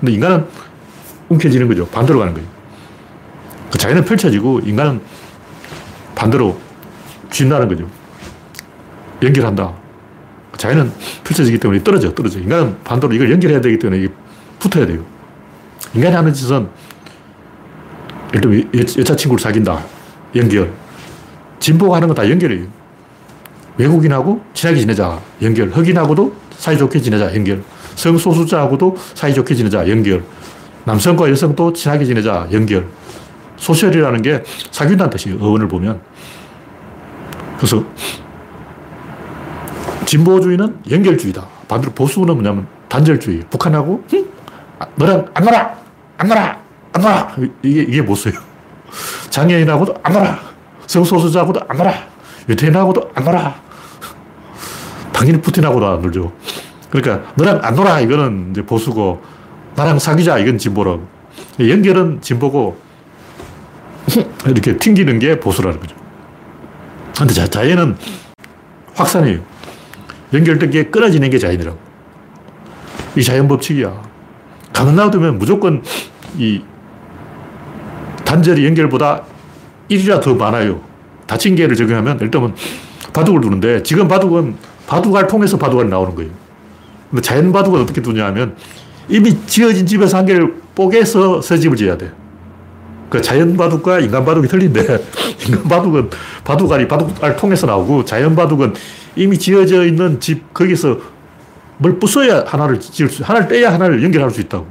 [0.00, 0.46] 근데 인간은
[1.28, 1.86] 움켜지는 거죠.
[1.88, 2.48] 반대로 가는 거예요.
[3.70, 5.02] 그 자연은 펼쳐지고 인간은
[6.14, 6.58] 반대로
[7.30, 7.86] 쥐나는 거죠.
[9.22, 9.74] 연결한다.
[10.56, 10.90] 자연은
[11.24, 12.40] 펼쳐지기 때문에 떨어져, 떨어져.
[12.40, 14.14] 인간은 반대로 이걸 연결해야 되기 때문에 이게
[14.58, 15.04] 붙어야 돼요.
[15.92, 16.70] 인간이 하는 짓은
[18.34, 19.84] 예를 들면 여자친구를 사귄다.
[20.34, 20.85] 연결.
[21.58, 22.66] 진보가 하는 건 다 연결이에요.
[23.76, 25.20] 외국인하고 친하게 지내자.
[25.42, 25.68] 연결.
[25.68, 27.34] 흑인하고도 사이좋게 지내자.
[27.34, 27.62] 연결.
[27.96, 29.88] 성소수자하고도 사이좋게 지내자.
[29.88, 30.24] 연결.
[30.84, 32.48] 남성과 여성도 친하게 지내자.
[32.52, 32.86] 연결.
[33.56, 35.38] 소셜이라는 게 사귄다는 뜻이에요.
[35.40, 36.00] 어원을 보면.
[37.56, 37.84] 그래서
[40.06, 41.46] 진보주의는 연결주의다.
[41.68, 43.40] 반대로 보수는 뭐냐면 단절주의.
[43.50, 44.26] 북한하고 응?
[44.78, 45.74] 아, 너랑 안 놀아!
[46.18, 46.58] 안 놀아!
[46.92, 47.36] 안 놀아!
[47.62, 48.38] 이게, 이게 보수예요.
[49.30, 50.38] 장애인하고도 안 놀아!
[50.86, 51.92] 성소수자하고도 안 놀아!
[52.48, 53.54] 유태인하고도 안 놀아!
[55.12, 56.32] 당연히 푸틴하고도 안 놀죠.
[56.90, 58.00] 그러니까 너랑 안 놀아!
[58.00, 59.22] 이거는 이제 보수고
[59.74, 60.38] 나랑 사귀자.
[60.38, 61.06] 이건 진보라고.
[61.60, 62.80] 연결은 진보고
[64.46, 65.96] 이렇게 튕기는 게 보수라는 거죠.
[67.16, 67.96] 근데 자, 자연은
[68.94, 69.40] 확산이에요.
[70.32, 71.78] 연결된 게 끊어지는 게 자연이라고.
[73.16, 74.02] 이 자연 법칙이야.
[74.72, 75.82] 가만 놔두면 무조건
[76.36, 76.62] 이
[78.24, 79.22] 단절이 연결보다
[79.90, 80.80] 1이라 더 많아요.
[81.26, 82.54] 닫힌 개를 적용하면 일단은
[83.12, 86.30] 바둑을 두는데 지금 바둑은 바둑알 통해서 바둑알이 나오는 거예요.
[87.10, 88.56] 근데 자연 바둑은 어떻게 두냐 하면
[89.08, 92.10] 이미 지어진 집에서 한 개를 뽀개서 새 집을 지어야 돼.
[93.08, 94.80] 그 자연 바둑과 인간 바둑이 틀린데,
[95.46, 96.10] 인간 바둑은
[96.44, 98.74] 바둑알이 바둑알 통해서 나오고, 자연 바둑은
[99.14, 100.98] 이미 지어져 있는 집, 거기서
[101.78, 104.66] 뭘 부숴야 하나를 지을 수, 하나를 떼야 하나를 연결할 수 있다고.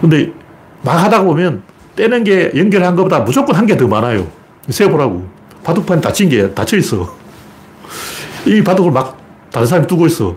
[0.00, 0.32] 근데
[0.82, 1.62] 막 하다 보면
[1.96, 4.26] 떼는 게 연결한 것보다 무조건 한 개 더 많아요.
[4.68, 5.26] 세보라고.
[5.64, 7.14] 바둑판이 닫힌 게 닫혀 있어.
[8.46, 9.16] 이 바둑을 막
[9.50, 10.36] 다른 사람이 두고 있어.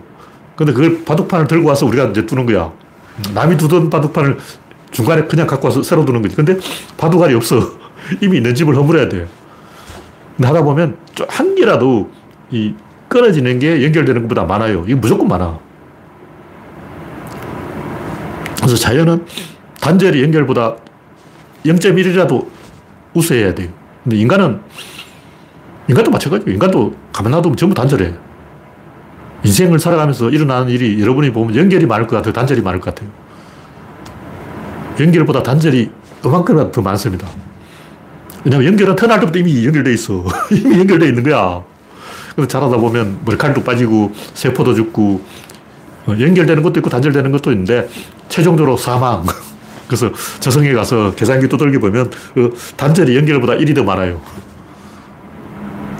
[0.54, 2.70] 근데 그걸 바둑판을 들고 와서 우리가 이제 두는 거야.
[3.34, 4.38] 남이 두던 바둑판을
[4.90, 6.36] 중간에 그냥 갖고 와서 새로 두는 거지.
[6.36, 6.56] 근데
[6.96, 7.58] 바둑알이 없어.
[8.20, 9.26] 이미 있는 집을 허물어야 돼.
[10.36, 10.96] 근데 하다 보면
[11.28, 12.10] 한 개라도
[12.50, 12.74] 이
[13.08, 14.84] 끊어지는 게 연결되는 것보다 많아요.
[14.84, 15.58] 이게 무조건 많아.
[18.58, 19.24] 그래서 자연은
[19.80, 20.76] 단절이 연결보다
[21.66, 22.46] 0.1이라도
[23.14, 23.68] 우세해야 돼요.
[24.02, 24.60] 근데 인간은,
[25.88, 26.52] 인간도 마찬가지예요.
[26.52, 28.12] 인간도 가만 놔두면 전부 단절해.
[29.44, 32.32] 인생을 살아가면서 일어나는 일이 여러분이 보면 연결이 많을 것 같아요.
[32.32, 33.10] 단절이 많을 것 같아요.
[34.98, 35.90] 연결보다 단절이
[36.22, 37.28] 그만큼 더 많습니다.
[38.44, 40.24] 왜냐면 연결은 태어날 때부터 이미 연결돼 있어.
[40.50, 41.62] 이미 연결돼 있는 거야.
[42.34, 45.22] 그래서 자라다 보면 머리카락도 빠지고 세포도 죽고
[46.06, 47.88] 어, 연결되는 것도 있고 단절되는 것도 있는데
[48.28, 49.24] 최종적으로 사망.
[49.86, 54.20] 그래서 저승에 가서 계산기 두들겨 보면 그 단절이 연결보다 1이 더 많아요.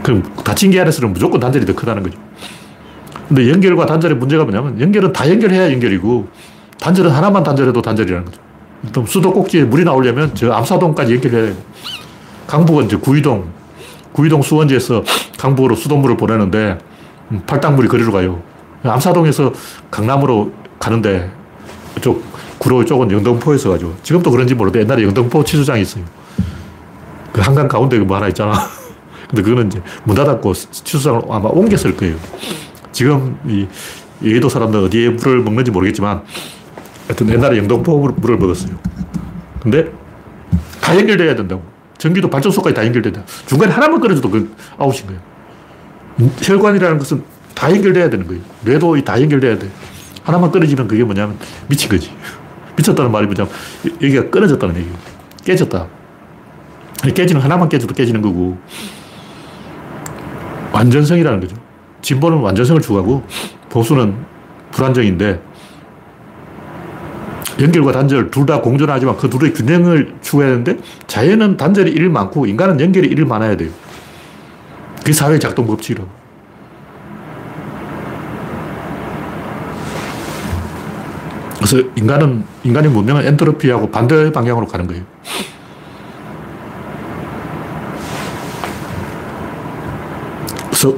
[0.02, 2.18] 그럼 다친 게 안에서는 무조건 단절이 더 크다는 거죠.
[3.28, 6.28] 근데 연결과 단절의 문제가 뭐냐면 연결은 다 연결해야 연결이고
[6.78, 8.40] 단절은 하나만 단절해도 단절이라는 거죠.
[8.92, 11.56] 또 수도 꼭지에 물이 나오려면 저 암사동까지 연결해야 돼요.
[12.46, 13.48] 강북은 이제 구이동,
[14.12, 15.02] 구이동 수원지에서
[15.38, 16.78] 강북으로 수돗물을 보내는데
[17.32, 18.42] 음, 팔당물이 거리로 가요.
[18.84, 19.52] 암사동에서
[19.90, 21.30] 강남으로 가는데
[21.96, 22.22] 이쪽
[22.66, 26.02] 구로 쪽은 영등포에서 가지고 지금도 그런지 몰라도 옛날에 영등포 치수장이 있어요.
[27.32, 28.54] 그 한강 가운데 뭐 하나 있잖아.
[29.30, 32.16] 근데 그거는 이제 문 닫았고 치수장을 아마 옮겼을 거예요.
[32.90, 33.68] 지금 이
[34.20, 36.24] 여의도 사람들 어디에 물을 먹는지 모르겠지만
[37.06, 38.76] 하여튼 옛날에 영등포 물을 먹었어요.
[39.60, 39.92] 근데
[40.80, 41.62] 다 연결돼야 된다고.
[41.98, 43.22] 전기도 발전소까지 다 연결된다.
[43.46, 45.20] 중간에 하나만 끊어줘도 그 아웃인 거예요.
[46.42, 47.22] 혈관이라는 것은
[47.54, 48.42] 다 연결돼야 되는 거예요.
[48.62, 49.70] 뇌도 다 연결돼야 돼.
[50.24, 52.10] 하나만 끊어지면 그게 뭐냐면 미친 거지.
[52.76, 53.52] 미쳤다는 말이 뭐냐면
[54.02, 54.96] 여기가 끊어졌다는 얘기예요.
[55.44, 55.86] 깨졌다.
[57.14, 58.58] 깨지는 하나만 깨져도 깨지는 거고
[60.72, 61.56] 완전성이라는 거죠.
[62.02, 63.22] 진보는 완전성을 추구하고
[63.68, 64.14] 보수는
[64.72, 65.40] 불안정인데
[67.60, 72.80] 연결과 단절 둘 다 공존하지만 그 둘의 균형을 추구해야 되는데 자연은 단절이 일 많고 인간은
[72.80, 73.70] 연결이 일 많아야 돼요.
[74.98, 76.25] 그게 사회 작동 법칙이라고.
[81.68, 85.02] 그래서 인간은, 인간의 문명은 엔트로피하고 반대 방향으로 가는 거예요.
[90.66, 90.96] 그래서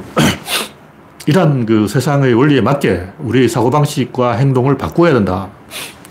[1.25, 5.49] 이런 그 세상의 원리에 맞게 우리의 사고방식과 행동을 바꿔야 된다.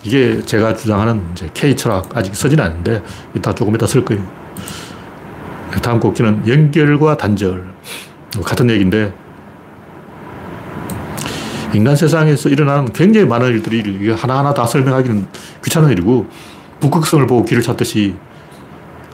[0.02, 3.00] 이게 제가 주장하는 이제 K 철학 아직 쓰진 않는데
[3.36, 4.24] 이따 조금 이따 쓸 거예요.
[5.80, 7.64] 다음 곡기는 연결과 단절.
[8.44, 9.12] 같은 얘기인데
[11.74, 15.26] 인간 세상에서 일어나는 굉장히 많은 일들이 이게 하나하나 다 설명하기는
[15.64, 16.26] 귀찮은 일이고
[16.80, 18.14] 북극성을 보고 길을 찾듯이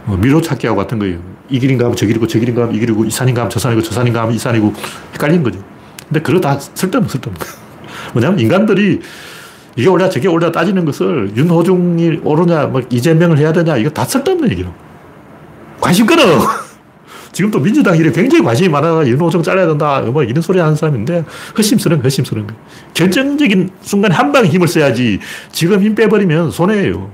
[0.04, 1.18] 뭐 미로 찾기하고 같은 거예요.
[1.48, 3.82] 이 길인가 하면 저 길이고 저 길인가 하면 이 길이고 이 산인가 하면 저 산이고
[3.82, 4.72] 저 산인가 하면 이 산이고
[5.14, 5.62] 헷갈리는 거죠.
[6.08, 7.40] 근데 그거 다 쓸데없는 쓸데없는
[8.12, 9.00] 뭐냐면 인간들이
[9.76, 14.50] 이게 옳냐 저게 옳냐 따지는 것을 윤호중이 옳으냐 뭐 이재명을 해야 되냐 이거 다 쓸데없는
[14.52, 14.72] 얘기로
[15.80, 16.22] 관심 끊어
[17.34, 21.24] 지금 또 민주당 일에 굉장히 관심이 많아 윤호중 잘라야 된다 뭐 이런 소리 하는 사람인데
[21.58, 22.54] 허심스러운 허심스러운 거
[22.94, 25.18] 결정적인 순간에 한 방에 힘을 써야지
[25.50, 27.10] 지금 힘 빼버리면 손해예요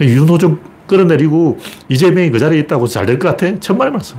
[0.00, 3.60] 윤호중 끌어내리고 이재명이 그 자리에 있다고 잘 될 것 같아?
[3.60, 4.16] 천만에 말씀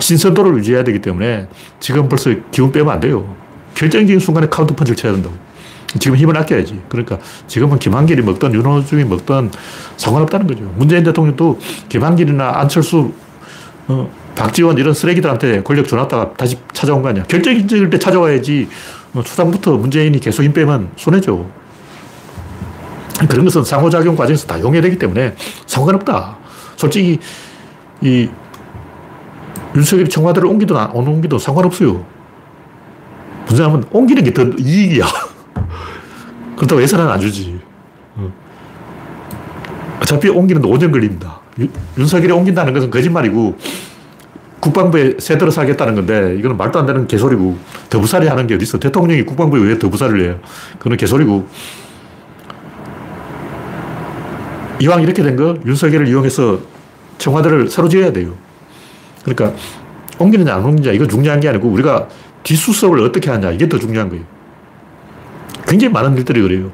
[0.00, 1.46] 신선도를 유지해야 되기 때문에
[1.80, 3.36] 지금 벌써 기운 빼면 안 돼요
[3.74, 5.34] 결정적인 순간에 카운터 펀치를 쳐야 된다고.
[5.98, 6.80] 지금 힘을 아껴야지.
[6.88, 9.50] 그러니까 지금은 김한길이 먹던 윤호중이 먹던
[9.96, 10.62] 상관없다는 거죠.
[10.76, 13.12] 문재인 대통령도 김한길이나 안철수,
[13.88, 17.24] 어, 박지원 이런 쓰레기들한테 권력 줘놨다가 다시 찾아온 거 아니야.
[17.24, 18.68] 결정적일 때 찾아와야지
[19.14, 21.48] 어, 초장부터 문재인이 계속 힘 빼면 손해죠.
[23.28, 26.36] 그런 것은 상호작용 과정에서 다 용해되기 때문에 상관없다.
[26.76, 27.20] 솔직히
[28.00, 28.28] 이
[29.76, 32.04] 윤석열이 청와대를 옮기든 안 옮기든 상관없어요.
[33.46, 35.04] 문제는 옮기는 게 더 이익이야.
[36.56, 37.58] 그렇다고 예산은 안 주지.
[38.16, 38.32] 어.
[40.00, 41.40] 어차피 옮기는데 5년 걸립니다.
[41.98, 43.56] 윤석열이 옮긴다는 것은 거짓말이고
[44.60, 47.58] 국방부에 새들어 살겠다는 건데 이거는 말도 안 되는 개소리고
[47.90, 48.78] 더부살이 하는 게 어딨어.
[48.78, 50.38] 대통령이 국방부에 왜 더부살을 해요.
[50.78, 51.46] 그건 개소리고
[54.80, 56.60] 이왕 이렇게 된 거 윤석열을 이용해서
[57.18, 58.34] 청와대를 새로 지어야 돼요.
[59.24, 59.52] 그러니까
[60.18, 62.08] 옮기느냐 안 옮기느냐 이거 중요한 게 아니고 우리가
[62.42, 64.24] 뒷수습을 어떻게 하냐 이게 더 중요한 거예요.
[65.66, 66.70] 굉장히 많은 일들이 그래요.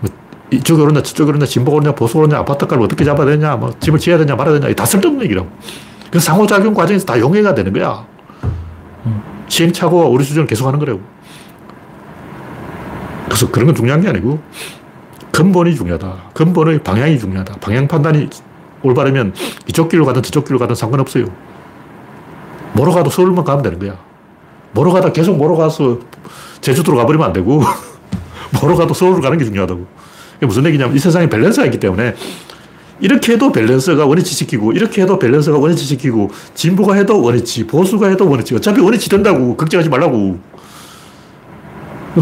[0.00, 0.10] 뭐
[0.50, 4.18] 이쪽에 오르냐 저쪽에 오르냐 진보가 오르냐 보수가 오르냐 아파트값을 어떻게 잡아야 되냐 뭐 집을 지어야
[4.18, 5.48] 되냐 말아야 되냐 다 쓸데없는 얘기라고.
[6.10, 8.04] 그 상호작용 과정에서 다 용해가 되는 거야.
[9.48, 11.00] 시행착오와 오류 수정을 계속 하는 거라고.
[13.26, 14.40] 그래서 그런 건 중요한 게 아니고
[15.32, 16.30] 근본이 중요하다.
[16.34, 17.54] 근본의 방향이 중요하다.
[17.60, 18.28] 방향 판단이
[18.82, 19.34] 올바르면
[19.68, 21.26] 이쪽 길로 가든 저쪽 길로 가든 상관없어요.
[22.72, 23.96] 모로 가도 서울만 가면 되는 거야.
[24.72, 25.98] 모로 가다 계속 모로 가서
[26.60, 27.62] 제주도로 가버리면 안 되고,
[28.60, 29.86] 모로 가도 서울로 가는 게 중요하다고.
[30.38, 32.14] 이게 무슨 얘기냐면 이 세상에 밸런스가 있기 때문에
[33.00, 38.28] 이렇게 해도 밸런스가 원위치 시키고, 이렇게 해도 밸런스가 원위치 시키고, 진보가 해도 원위치, 보수가 해도
[38.28, 38.54] 원위치.
[38.54, 39.56] 어차피 원위치 된다고.
[39.56, 40.38] 걱정하지 말라고.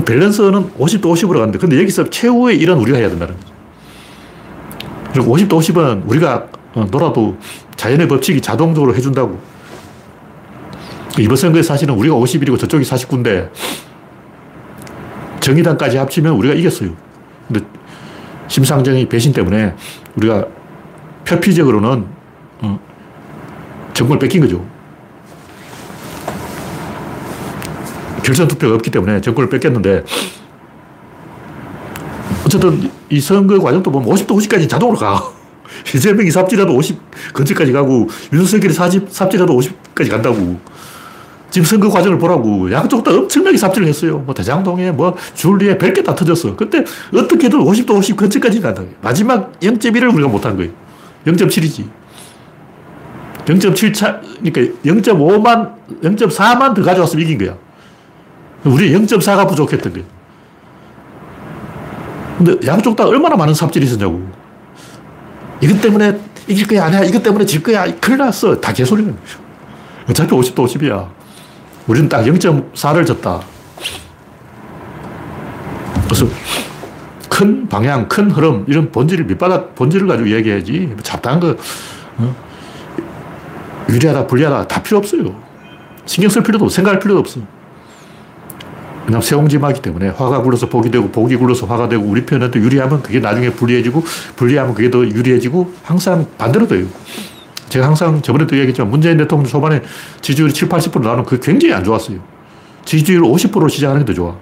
[0.05, 3.53] 밸런스는 50도 50으로 가는데, 근데 여기서 최후의 일은 우리가 해야 된다는 거죠.
[5.13, 7.37] 그리고 50도 50은 우리가 어, 놀아도
[7.77, 9.41] 자연의 법칙이 자동적으로 해준다고.
[11.19, 13.51] 이번 선거에 사실은 우리가 51이고 저쪽이 49인데,
[15.41, 16.91] 정의당까지 합치면 우리가 이겼어요.
[17.47, 17.65] 근데
[18.49, 19.75] 심상정이 배신 때문에
[20.17, 20.47] 우리가
[21.25, 22.07] 표피적으로는
[22.63, 22.81] 어,
[23.95, 24.65] 정권을 뺏긴 거죠.
[28.23, 30.05] 결선 투표가 없기 때문에 정권을 뺏겼는데
[32.45, 35.23] 어쨌든 이 선거 과정도 보면 50도 50까지 자동으로 가.
[35.95, 36.99] 이재명이 삽질해도 50
[37.35, 40.59] 근처까지 가고 윤석열이 40 삽질해도 50까지 간다고.
[41.59, 42.71] 지금 선거 과정을 보라고.
[42.71, 44.19] 양쪽 다 엄청나게 삽질을 했어요.
[44.19, 46.55] 뭐 대장동에 뭐 줄리에 별개다 터졌어.
[46.55, 48.83] 근데 어떻게든 50도 50 근처까지 간다.
[49.01, 50.71] 마지막 0.1을 우리가 못한 거예요.
[51.27, 51.89] 0.7이지.
[53.45, 57.57] 0.7 차, 그러니까 0.5만, 0.4만 더 가져왔으면 이긴 거야.
[58.63, 60.07] 우리 0.4가 부족했던 거예요.
[62.37, 64.23] 근데 양쪽 다 얼마나 많은 삽질이 있었냐고.
[65.61, 67.03] 이것 때문에 이길 거야, 아니야.
[67.03, 67.85] 이것 때문에 질 거야.
[67.99, 68.61] 큰일 났어.
[68.61, 69.41] 다 개소리는 거죠.
[70.09, 71.18] 어차피 50도 50이야.
[71.89, 73.41] 우리는 딱 0.4를 졌다.
[76.05, 76.27] 그래서
[77.29, 80.95] 큰 방향, 큰 흐름, 이런 본질, 밑바닥 본질을 가지고 얘기해야지.
[81.03, 81.57] 잡다한 거,
[82.19, 82.37] 어?
[83.89, 85.35] 유리하다, 불리하다, 다 필요 없어요.
[86.05, 86.77] 신경 쓸 필요도 없어.
[86.77, 87.41] 생각할 필요도 없어.
[89.07, 93.21] 그냥 세옹지마기 때문에 화가 굴러서 복이 되고, 복이 굴러서 화가 되고, 우리 편한테 유리하면 그게
[93.21, 94.05] 나중에 불리해지고,
[94.37, 96.87] 불리하면 그게 더 유리해지고, 항상 반대로 돼요.
[97.69, 99.83] 제가 항상 저번에도 얘기했지만 문재인 대통령 초반에
[100.21, 102.19] 지지율이 7, 80% 나오는 그게 굉장히 안 좋았어요.
[102.85, 104.35] 지지율 50%로 시작하는 게 더 좋아.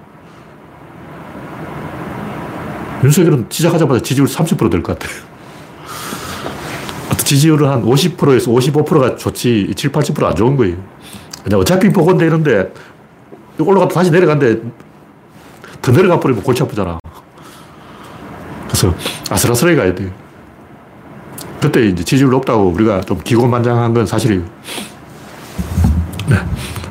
[3.05, 5.25] 윤석열은 시작하자마자 지지율 30%될 것 같아요.
[7.25, 10.77] 지지율은 한 50%에서 55%가 좋지 7, 80%안 좋은 거예요.
[11.43, 12.73] 그냥 어차피 복원되는데
[13.59, 14.61] 올라가도 다시 내려간데
[15.83, 16.99] 더 내려가 버리면 골치 아프잖아.
[18.69, 18.95] 그래서
[19.31, 20.11] 아슬아슬하게 가야 돼요.
[21.61, 24.43] 그때 이제 지지율 높다고 우리가 좀 기고만장한 건 사실이에요.
[26.29, 26.37] 네.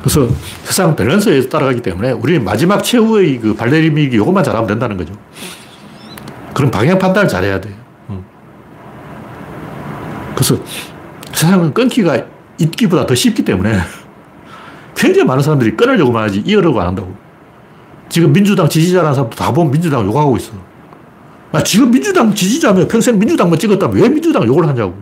[0.00, 0.28] 그래서
[0.64, 5.14] 세상 밸런스에 따라가기 때문에 우리 마지막 최후의 그 발레리믹이 이것만 잘하면 된다는 거죠.
[6.54, 7.74] 그런 방향 판단을 잘해야 돼요.
[10.36, 10.62] 그래서
[11.32, 12.22] 세상은 끊기가
[12.58, 13.78] 있기보다 더 쉽기 때문에
[14.94, 17.14] 굉장히 많은 사람들이 끊으려고만 하지 이어려고 안 한다고.
[18.08, 20.52] 지금 민주당 지지자라는 사람도 다 보면 민주당 욕하고 있어.
[21.56, 24.94] 아, 지금 민주당 지지자면 평생 민주당만 찍었다면 왜 민주당 욕을 하냐고.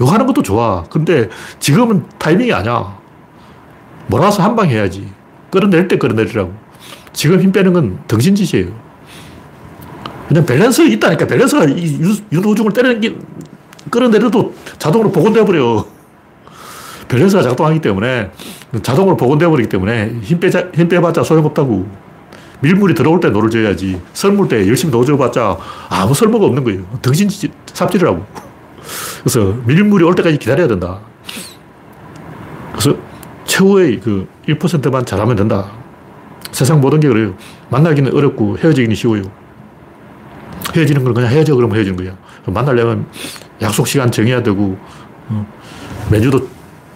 [0.00, 0.84] 욕하는 것도 좋아.
[0.84, 2.96] 근데 지금은 타이밍이 아니야.
[4.06, 5.06] 몰아서 한방 해야지.
[5.50, 6.54] 끌어낼 때 끌어내리라고.
[7.12, 8.68] 지금 힘 빼는 건 등신짓이에요.
[10.28, 11.26] 그냥 밸런스 있다니까.
[11.26, 11.66] 밸런스가
[12.32, 13.16] 윤호중을 때리는 게
[13.90, 15.84] 끌어내려도 자동으로 복원되어 버려.
[17.08, 18.30] 밸런스가 작동하기 때문에
[18.82, 21.86] 자동으로 복원되어 버리기 때문에 힘 빼자, 힘 빼봤자 소용없다고.
[22.60, 24.00] 밀물이 들어올 때 노를 저야지.
[24.12, 25.56] 썰물 때 열심히 노 저봤자
[25.88, 26.82] 아무 쓸모가 없는 거예요.
[27.02, 27.28] 등신
[27.66, 28.24] 삽질이라고.
[29.20, 31.00] 그래서 밀물이 올 때까지 기다려야 된다.
[32.72, 32.96] 그래서
[33.44, 35.70] 최후의 그 1%만 잘하면 된다.
[36.52, 37.34] 세상 모든 게 그래요.
[37.70, 39.22] 만나기는 어렵고 헤어지기는 쉬워요.
[40.74, 42.16] 헤어지는 건 그냥 헤어져 그러면 헤어지는 거야.
[42.46, 43.06] 만나려면
[43.60, 44.76] 약속 시간 정해야 되고,
[45.28, 45.46] 어,
[46.10, 46.48] 메뉴도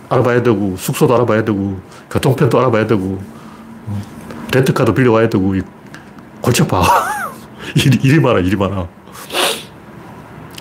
[0.08, 3.43] 알아봐야 되고, 숙소도 알아봐야 되고, 교통편도 알아봐야 되고, 어,
[4.54, 5.54] 렌트카도 빌려와야 되고,
[6.40, 6.82] 골치 아파.
[7.76, 8.86] 일이, 일이 많아, 일이 많아.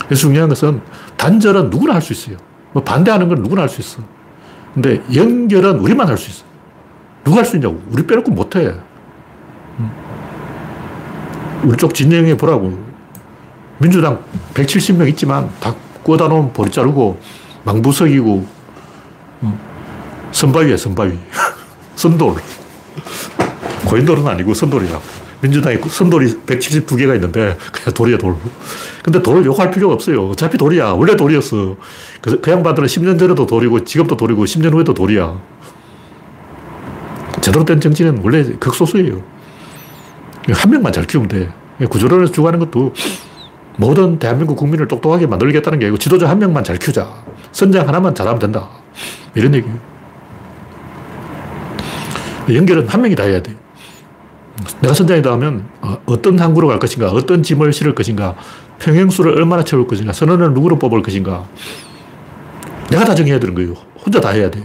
[0.08, 0.82] 그래서 중요한 것은
[1.18, 2.38] 단절은 누구나 할 수 있어요.
[2.74, 4.02] 뭐 반대하는 건 누구나 할 수 있어.
[4.74, 6.44] 근데 연결은 우리만 할 수 있어.
[7.24, 7.82] 누가 할 수 있냐고.
[7.92, 8.74] 우리 빼놓고 못 해.
[11.64, 12.78] 우리 쪽 진영에 보라고.
[13.78, 14.20] 민주당
[14.54, 15.74] 170명 있지만 다
[16.04, 17.20] 꽂아 놓은 보리 자르고
[17.64, 18.46] 망부석이고
[20.32, 21.18] 선바위야, 선바위.
[21.96, 22.36] 선돌.
[23.86, 25.00] 고인돌은 아니고 선돌이야.
[25.42, 28.36] 민주당에 선돌이 172개가 있는데 그냥 돌이야, 돌.
[29.04, 30.30] 근데 돌을 욕할 필요가 없어요.
[30.30, 30.92] 어차피 돌이야.
[30.92, 31.76] 원래 돌이었어.
[32.22, 35.38] 그래서 그 양반들은 10년 전에도 돌이고 지금도 돌이고 10년 후에도 돌이야.
[37.42, 39.22] 제대로 된 정치는 원래 극소수예요.
[40.54, 41.50] 한 명만 잘 키우면 돼.
[41.90, 42.94] 구조론에서 주고하는 것도
[43.76, 47.12] 모든 대한민국 국민을 똑똑하게 만들겠다는 게 아니고 지도자 한 명만 잘 키우자.
[47.52, 48.70] 선장 하나만 잘하면 된다.
[49.36, 49.78] 이런 얘기예요.
[52.54, 53.56] 연결은 한 명이 다 해야 돼.
[54.82, 58.36] 내가 선장이다 하면 어, 어떤 항구로 갈 것인가, 어떤 짐을 실을 것인가,
[58.80, 61.46] 평행수를 얼마나 채울 것인가, 선원을 누구로 뽑을 것인가.
[62.90, 63.74] 내가 다 정해야 되는 거예요.
[64.04, 64.64] 혼자 다 해야 돼.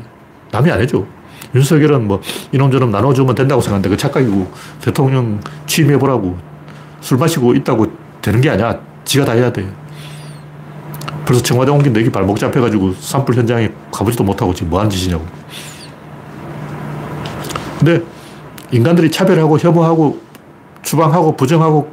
[0.51, 1.05] 남이 안 해줘.
[1.55, 2.21] 윤석열은 뭐
[2.53, 6.37] 이놈저놈 나눠주면 된다고 생각하는데 그 착각이고 대통령 취임해보라고
[7.01, 7.87] 술 마시고 있다고
[8.21, 8.79] 되는 게 아니야.
[9.05, 9.67] 지가 다 해야 돼.
[11.25, 15.25] 그래서 청와대 옮긴 내기 발목 잡혀가지고 산불 현장에 가보지도 못하고 지금 뭐 하는 짓이냐고.
[17.79, 18.03] 근데
[18.71, 20.21] 인간들이 차별하고 혐오하고
[20.83, 21.93] 추방하고 부정하고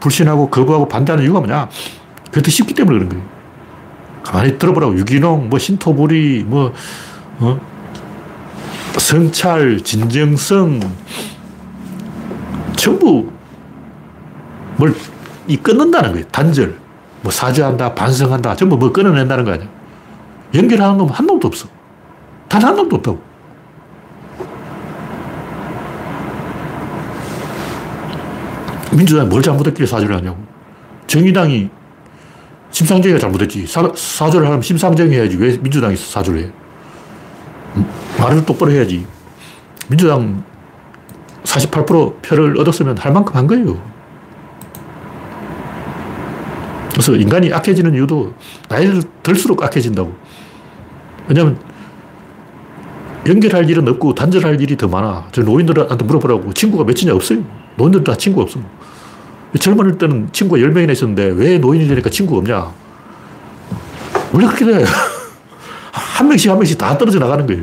[0.00, 1.68] 불신하고 거부하고 반대하는 이유가 뭐냐?
[2.32, 3.24] 더 쉽기 때문에 그런 거예요.
[4.22, 4.98] 가만히 들어보라고.
[4.98, 6.72] 유기농, 뭐 신토부리, 뭐,
[7.38, 7.60] 어?
[8.98, 10.80] 성찰, 진정성,
[12.76, 13.30] 전부
[14.76, 14.94] 뭘,
[15.46, 16.26] 이 끊는다는 거예요.
[16.28, 16.78] 단절.
[17.22, 19.68] 뭐 사죄한다, 반성한다, 전부 뭐 끊어낸다는 거 아니야.
[20.54, 21.68] 연결하는 놈 한 놈도 없어.
[22.48, 23.33] 단 한 놈도 없다고.
[28.96, 30.38] 민주당이 뭘 잘못했길래 사죄를 하냐고.
[31.06, 31.68] 정의당이
[32.70, 33.66] 심상정이가 잘못했지.
[33.66, 35.36] 사, 사죄를 하면 심상정이 해야지.
[35.36, 36.52] 왜 민주당이 사죄를 해?
[38.18, 39.06] 말을 똑바로 해야지.
[39.88, 40.44] 민주당
[41.44, 43.80] 48% 표를 얻었으면 할 만큼 한 거예요.
[46.90, 48.34] 그래서 인간이 악해지는 이유도
[48.68, 50.14] 나이를 들수록 악해진다고.
[51.28, 51.58] 왜냐면
[53.26, 55.28] 연결할 일은 없고 단절할 일이 더 많아.
[55.32, 56.52] 저 노인들한테 물어보라고.
[56.52, 57.42] 친구가 몇이냐 없어요.
[57.76, 58.60] 노인들 다 친구 없어.
[59.58, 62.72] 젊은 때는 친구가 10명이나 있었는데 왜 노인이 되니까 친구가 없냐?
[64.32, 64.84] 원래 그렇게 돼.
[65.92, 67.62] 한 명씩 한 명씩 다 떨어져 나가는 거예요.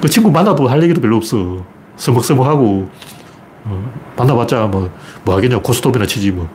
[0.00, 1.64] 그 친구 만나도 할 얘기도 별로 없어.
[1.96, 2.90] 서먹서먹하고,
[3.64, 4.90] 어, 만나봤자 뭐,
[5.24, 5.62] 뭐 하겠냐고.
[5.62, 6.48] 고스톱이나 치지 뭐.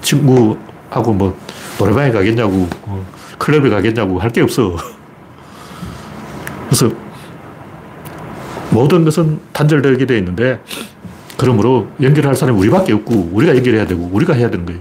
[0.00, 1.36] 친구하고 뭐,
[1.78, 2.68] 노래방에 가겠냐고.
[2.82, 3.04] 어,
[3.38, 4.18] 클럽에 가겠냐고.
[4.20, 4.76] 할 게 없어.
[6.70, 6.88] 그래서
[8.70, 10.60] 모든 것은 단절되게 되어 있는데
[11.40, 14.78] 그러므로 연결할 사람이 우리밖에 없고 우리가 연결해야 되고 우리가 해야 되는 거예요.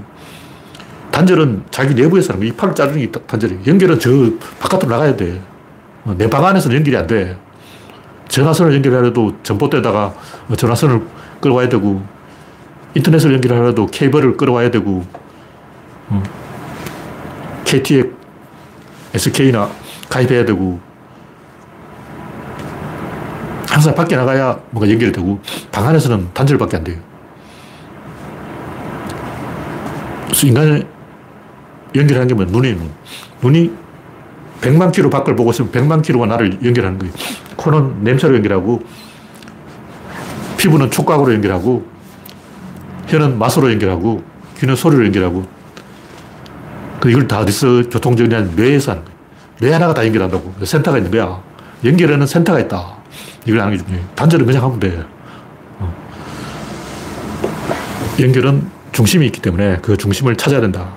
[1.09, 2.53] 단절은 자기 내부에서 하는 거예요.
[2.53, 3.61] 이 팔을 자르는 게 단절이에요.
[3.65, 4.09] 연결은 저
[4.59, 5.41] 바깥으로 나가야 돼.
[6.03, 7.37] 어, 내방 안에서는 연결이 안 돼.
[8.27, 10.13] 전화선을 연결하려도 전봇대에다가
[10.57, 11.01] 전화선을
[11.39, 12.03] 끌어와야 되고
[12.93, 15.05] 인터넷을 연결하려도 케이블을 끌어와야 되고
[17.63, 18.03] KT에
[19.13, 19.69] SK나
[20.09, 20.81] 가입해야 되고
[23.69, 25.39] 항상 밖에 나가야 뭔가 연결이 되고
[25.71, 26.97] 방 안에서는 단절밖에 안 돼요.
[30.25, 30.87] 그래서 인간을
[31.95, 32.89] 연결하는 게 뭐 눈이 눈.
[33.41, 33.71] 눈이
[34.61, 37.13] 100만 킬로 밖을 보고 있으면 100만 킬로가 나를 연결하는 거예요.
[37.55, 38.81] 코는 냄새로 연결하고
[40.57, 41.85] 피부는 촉각으로 연결하고
[43.07, 44.23] 혀는 맛으로 연결하고
[44.57, 45.45] 귀는 소리로 연결하고
[46.99, 49.19] 그 이걸 다 어디서 교통정리하는 뇌에서 하는 거예요.
[49.61, 50.53] 뇌 하나가 다 연결한다고.
[50.65, 51.41] 센터가 있는 거야.
[51.85, 52.98] 연결에는 센터가 있다.
[53.49, 54.07] 이걸 아는 게 중요해요.
[54.15, 55.03] 단절은 그냥 하면 돼.
[55.79, 55.93] 어.
[58.19, 60.93] 연결은 중심이 있기 때문에 그 중심을 찾아야 된다.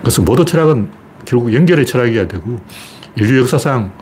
[0.00, 0.90] 그래서 모든 철학은
[1.24, 2.60] 결국 연결의 철학이어야 되고
[3.14, 3.92] 인류 역사상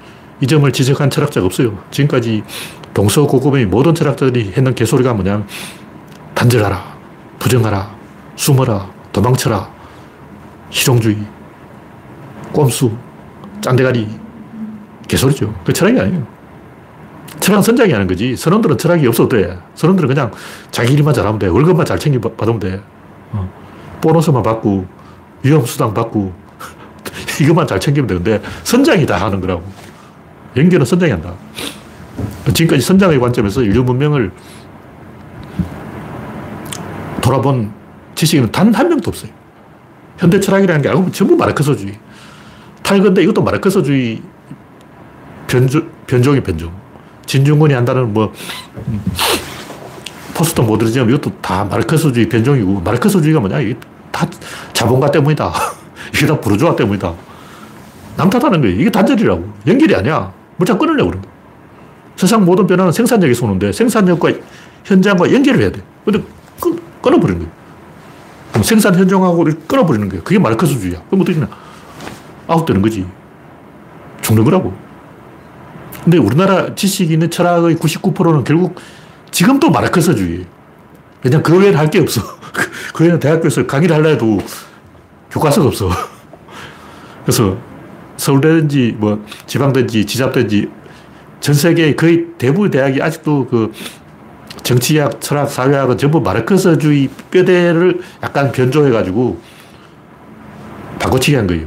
[0.41, 1.79] 이 점을 지적한 철학자가 없어요.
[1.91, 2.43] 지금까지
[2.95, 5.47] 동서고금의 모든 철학자들이 했는 개소리가 뭐냐면
[6.35, 6.97] 단절하라,
[7.39, 7.95] 부정하라,
[8.37, 9.71] 숨어라, 도망쳐라,
[10.71, 11.19] 실용주의,
[12.53, 12.91] 꼼수,
[13.61, 14.24] 짠대가리,
[15.09, 15.55] 개소리죠.
[15.65, 16.27] 그 철학이 아니에요.
[17.41, 18.37] 철학은 선장이 하는 거지.
[18.37, 19.59] 선원들은 철학이 없어도 돼.
[19.75, 20.31] 선원들은 그냥
[20.71, 21.47] 자기 일만 잘하면 돼.
[21.49, 22.81] 월급만 잘 챙겨 받으면 돼.
[23.33, 23.51] 어.
[24.01, 24.87] 보너스만 받고,
[25.43, 26.33] 위험수당 받고,
[27.41, 29.63] 이것만 잘 챙기면 되는데, 선장이 다 하는 거라고.
[30.57, 31.35] 연결은 선장이 한다.
[32.53, 34.31] 지금까지 선장의 관점에서 인류 문명을
[37.21, 37.73] 돌아본
[38.15, 39.31] 지식인은 단 한 명도 없어요.
[40.19, 41.99] 현대 철학이라는 게 보면 전부 마르크스주의.
[42.83, 44.23] 탈건데 이것도 마르크스주의
[45.55, 46.73] 변조, 변종이 변종.
[47.27, 48.33] 진중권이 한다는 뭐,
[48.89, 49.01] 음,
[50.35, 53.61] 포스트 모더니즘 이것도 다 마르크스주의 변종이고, 마르크스주의가 뭐냐?
[53.61, 53.77] 이게
[54.11, 54.27] 다
[54.73, 55.53] 자본가 때문이다.
[56.13, 57.15] 이게 다 부르주아 때문이다.
[58.17, 58.81] 남 탓하는 거예요.
[58.81, 59.53] 이게 단절이라고.
[59.69, 60.33] 연결이 아니야.
[60.57, 61.29] 물자 끊으려고 그런 거
[62.17, 64.33] 세상 모든 변화는 생산력에서 오는데 생산력과
[64.85, 65.83] 현장과 연결을 해야 돼.
[66.05, 66.23] 근데
[66.61, 68.63] 끊, 끊어버리는 거예요.
[68.63, 70.23] 생산 현장하고 끊어버리는 거예요.
[70.23, 71.03] 그게 마르크스주의야.
[71.07, 71.49] 그럼 어떻게 되냐?
[72.47, 73.05] 아웃되는 거지.
[74.23, 74.84] 죽는 거라고.
[76.05, 78.77] 근데 우리나라 지식인의 철학의 99%는 결국
[79.31, 80.45] 지금도 마르크스주의.
[81.23, 82.21] 왜냐면 그 외에는 할 게 없어.
[82.93, 84.39] 그 외에는 대학교에서 강의를 하려 해도
[85.31, 85.91] 교과서가 없어.
[87.25, 87.57] 그래서
[88.19, 90.69] 서울대든지 뭐 지방든지 지잡든지
[91.41, 93.73] 전 세계 거의 대부분 대학이 아직도 그
[94.63, 99.41] 정치학, 철학, 사회학은 전부 마르크스주의 뼈대를 약간 변조해가지고
[100.99, 101.67] 바꿔치기 한 거예요.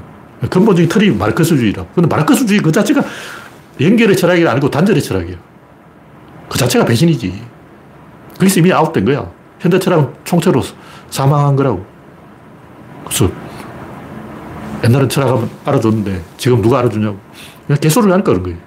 [0.49, 1.89] 근본적인 틀이 마르크스주의라고.
[1.93, 3.03] 근데 마르크스주의 그 자체가
[3.79, 5.37] 연결의 철학이 아니고 단절의 철학이에요.
[6.49, 7.41] 그 자체가 배신이지.
[8.39, 9.29] 거기서 이미 아웃된 거야.
[9.59, 10.61] 현대 철학은 총체로
[11.09, 11.85] 사망한 거라고.
[13.05, 13.29] 그래서
[14.83, 17.17] 옛날엔 철학하면 알아줬는데 지금 누가 알아주냐고.
[17.65, 18.57] 그냥 개소리를 하니까 그런 거예요.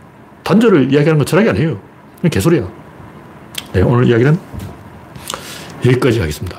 [0.43, 1.81] 단절을 이야기하는 건 철학이 아니에요.
[2.21, 2.69] 그냥 개소리야.
[3.73, 4.39] 네, 오늘 이야기는
[5.87, 6.59] 여기까지 하겠습니다.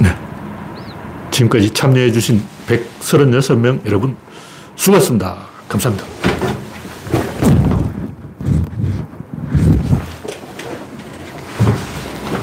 [0.00, 0.16] 네.
[1.30, 4.16] 지금까지 참여해주신 136명 여러분
[4.76, 5.36] 수고하셨습니다.
[5.68, 6.11] 감사합니다.